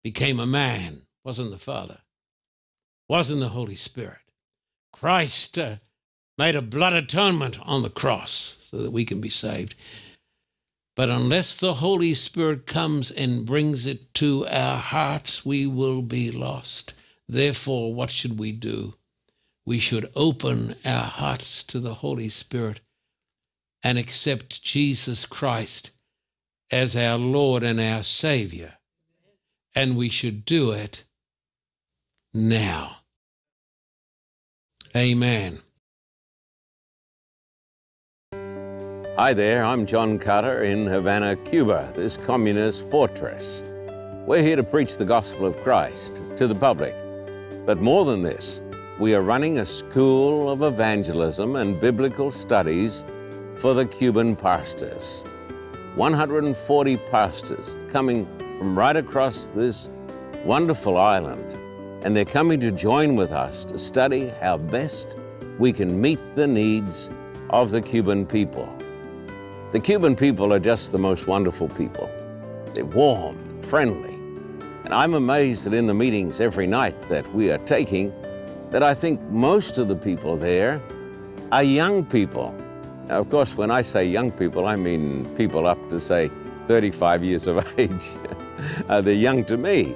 became 0.04 0.39
a 0.39 0.45
man, 0.45 1.01
wasn't 1.23 1.51
the 1.51 1.58
Father, 1.58 2.01
wasn't 3.10 3.39
the 3.39 3.49
Holy 3.49 3.75
Spirit. 3.75 4.19
Christ 4.93 5.58
uh, 5.58 5.77
made 6.38 6.56
a 6.56 6.62
blood 6.62 6.93
atonement 6.93 7.60
on 7.63 7.82
the 7.82 7.89
cross 7.89 8.60
so 8.62 8.77
that 8.77 8.91
we 8.91 9.06
can 9.06 9.21
be 9.21 9.30
saved. 9.30 9.73
But 10.95 11.10
unless 11.10 11.58
the 11.58 11.75
Holy 11.75 12.13
Spirit 12.13 12.67
comes 12.67 13.12
and 13.12 13.45
brings 13.45 13.86
it 13.86 14.13
to 14.15 14.45
our 14.47 14.77
hearts, 14.77 15.45
we 15.45 15.65
will 15.65 16.01
be 16.01 16.32
lost. 16.32 16.93
Therefore, 17.27 17.93
what 17.93 18.10
should 18.10 18.38
we 18.38 18.51
do? 18.51 18.95
We 19.65 19.80
should 19.80 20.12
open 20.15 20.75
our 20.86 21.06
hearts 21.06 21.63
to 21.65 21.80
the 21.80 21.95
Holy 21.95 22.27
Spirit 22.27 22.82
and 23.84 23.97
accept 23.97 24.63
Jesus 24.63 25.25
Christ 25.25 25.91
as 26.71 26.95
our 26.95 27.17
Lord 27.17 27.63
and 27.63 27.80
our 27.80 28.04
Savior. 28.04 28.75
And 29.73 29.95
we 29.95 30.10
should 30.10 30.43
do 30.43 30.71
it 30.71 31.06
now. 32.34 32.97
Amen. 34.95 35.60
Hi 39.21 39.36
there, 39.36 39.63
I'm 39.63 39.86
John 39.86 40.17
Carter 40.17 40.63
in 40.63 40.88
Havana, 40.88 41.36
Cuba, 41.36 41.93
this 41.95 42.17
communist 42.17 42.89
fortress. 42.89 43.63
We're 44.25 44.41
here 44.41 44.55
to 44.55 44.63
preach 44.63 44.97
the 44.97 45.05
gospel 45.05 45.45
of 45.45 45.55
Christ 45.57 46.23
to 46.38 46.47
the 46.47 46.55
public. 46.55 46.95
But 47.63 47.79
more 47.81 48.03
than 48.03 48.23
this, 48.23 48.63
we 48.97 49.13
are 49.13 49.21
running 49.21 49.60
a 49.60 49.65
school 49.67 50.49
of 50.49 50.63
evangelism 50.63 51.57
and 51.57 51.79
biblical 51.79 52.31
studies 52.31 53.05
for 53.57 53.75
the 53.75 53.86
Cuban 53.86 54.36
pastors. 54.36 55.23
140 55.93 56.97
pastors 56.97 57.77
coming 57.89 58.25
from 58.57 58.75
right 58.75 58.97
across 58.97 59.49
this 59.49 59.91
wonderful 60.45 60.97
island, 60.97 61.53
and 62.03 62.17
they're 62.17 62.25
coming 62.25 62.60
to 62.60 62.71
join 62.71 63.15
with 63.15 63.31
us 63.31 63.65
to 63.65 63.77
study 63.77 64.29
how 64.41 64.57
best 64.57 65.15
we 65.60 65.71
can 65.71 66.01
meet 66.01 66.19
the 66.34 66.47
needs 66.47 67.12
of 67.51 67.69
the 67.69 67.84
Cuban 67.84 68.25
people. 68.25 68.75
The 69.71 69.79
Cuban 69.79 70.17
people 70.17 70.51
are 70.51 70.60
just 70.60 70.91
the 70.91 70.97
most 70.97 71.27
wonderful 71.27 71.69
people. 71.69 72.10
They're 72.73 72.84
warm, 72.84 73.62
friendly. 73.62 74.15
And 74.84 74.93
I'm 74.93 75.13
amazed 75.13 75.65
that 75.65 75.73
in 75.73 75.88
the 75.88 75.93
meetings 75.93 76.41
every 76.41 76.67
night 76.67 77.01
that 77.03 77.25
we 77.34 77.51
are 77.51 77.57
taking, 77.60 78.12
that 78.71 78.84
I 78.84 78.93
think 78.93 79.21
most 79.29 79.77
of 79.77 79.88
the 79.88 79.95
people 79.95 80.36
there 80.36 80.81
are 81.53 81.63
young 81.63 82.03
people. 82.03 82.53
Now, 83.07 83.19
of 83.21 83.29
course, 83.29 83.55
when 83.55 83.71
I 83.71 83.81
say 83.81 84.03
young 84.05 84.29
people, 84.29 84.67
I 84.67 84.75
mean 84.75 85.25
people 85.38 85.65
up 85.65 85.89
to, 85.89 86.01
say, 86.01 86.29
35 86.65 87.23
years 87.23 87.47
of 87.47 87.73
age. 87.79 88.10
uh, 88.89 88.99
they're 88.99 89.13
young 89.13 89.45
to 89.45 89.55
me, 89.55 89.95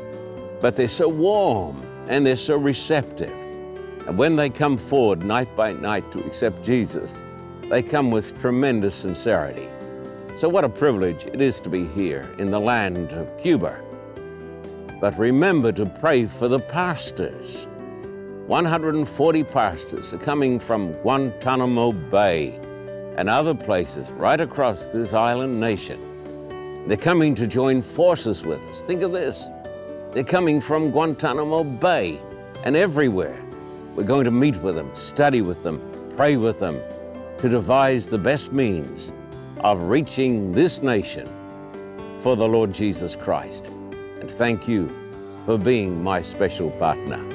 but 0.61 0.77
they're 0.77 0.87
so 0.87 1.09
warm 1.09 1.85
and 2.07 2.25
they're 2.25 2.37
so 2.37 2.55
receptive. 2.55 3.33
And 4.07 4.17
when 4.17 4.37
they 4.37 4.49
come 4.49 4.77
forward 4.77 5.21
night 5.21 5.53
by 5.53 5.73
night 5.73 6.09
to 6.13 6.23
accept 6.23 6.63
Jesus, 6.63 7.24
they 7.69 7.81
come 7.81 8.11
with 8.11 8.39
tremendous 8.39 8.95
sincerity. 8.95 9.67
So, 10.35 10.49
what 10.49 10.63
a 10.63 10.69
privilege 10.69 11.25
it 11.25 11.41
is 11.41 11.59
to 11.61 11.69
be 11.69 11.85
here 11.87 12.33
in 12.37 12.51
the 12.51 12.59
land 12.59 13.11
of 13.11 13.37
Cuba. 13.37 13.81
But 15.01 15.17
remember 15.17 15.71
to 15.71 15.85
pray 15.85 16.25
for 16.25 16.47
the 16.47 16.59
pastors. 16.59 17.67
140 18.47 19.43
pastors 19.45 20.13
are 20.13 20.19
coming 20.19 20.59
from 20.59 20.93
Guantanamo 21.01 21.91
Bay 21.91 22.59
and 23.17 23.29
other 23.29 23.55
places 23.55 24.11
right 24.11 24.39
across 24.39 24.89
this 24.89 25.13
island 25.13 25.59
nation. 25.59 25.99
They're 26.87 26.97
coming 26.97 27.33
to 27.35 27.47
join 27.47 27.81
forces 27.81 28.45
with 28.45 28.59
us. 28.67 28.83
Think 28.83 29.01
of 29.01 29.11
this. 29.11 29.49
They're 30.11 30.23
coming 30.23 30.61
from 30.61 30.91
Guantanamo 30.91 31.63
Bay 31.63 32.19
and 32.63 32.75
everywhere. 32.75 33.43
We're 33.95 34.03
going 34.03 34.25
to 34.25 34.31
meet 34.31 34.57
with 34.57 34.75
them, 34.75 34.93
study 34.93 35.41
with 35.41 35.63
them, 35.63 35.81
pray 36.15 36.37
with 36.37 36.59
them, 36.59 36.79
to 37.45 37.49
devise 37.49 38.09
the 38.09 38.17
best 38.17 38.51
means 38.53 39.13
of 39.59 39.83
reaching 39.83 40.51
this 40.51 40.81
nation 40.81 41.29
for 42.17 42.35
the 42.35 42.47
Lord 42.47 42.73
Jesus 42.73 43.15
Christ. 43.15 43.67
And 44.19 44.31
thank 44.31 44.67
you 44.67 44.89
for 45.45 45.59
being 45.59 46.03
my 46.03 46.21
special 46.21 46.71
partner. 46.71 47.34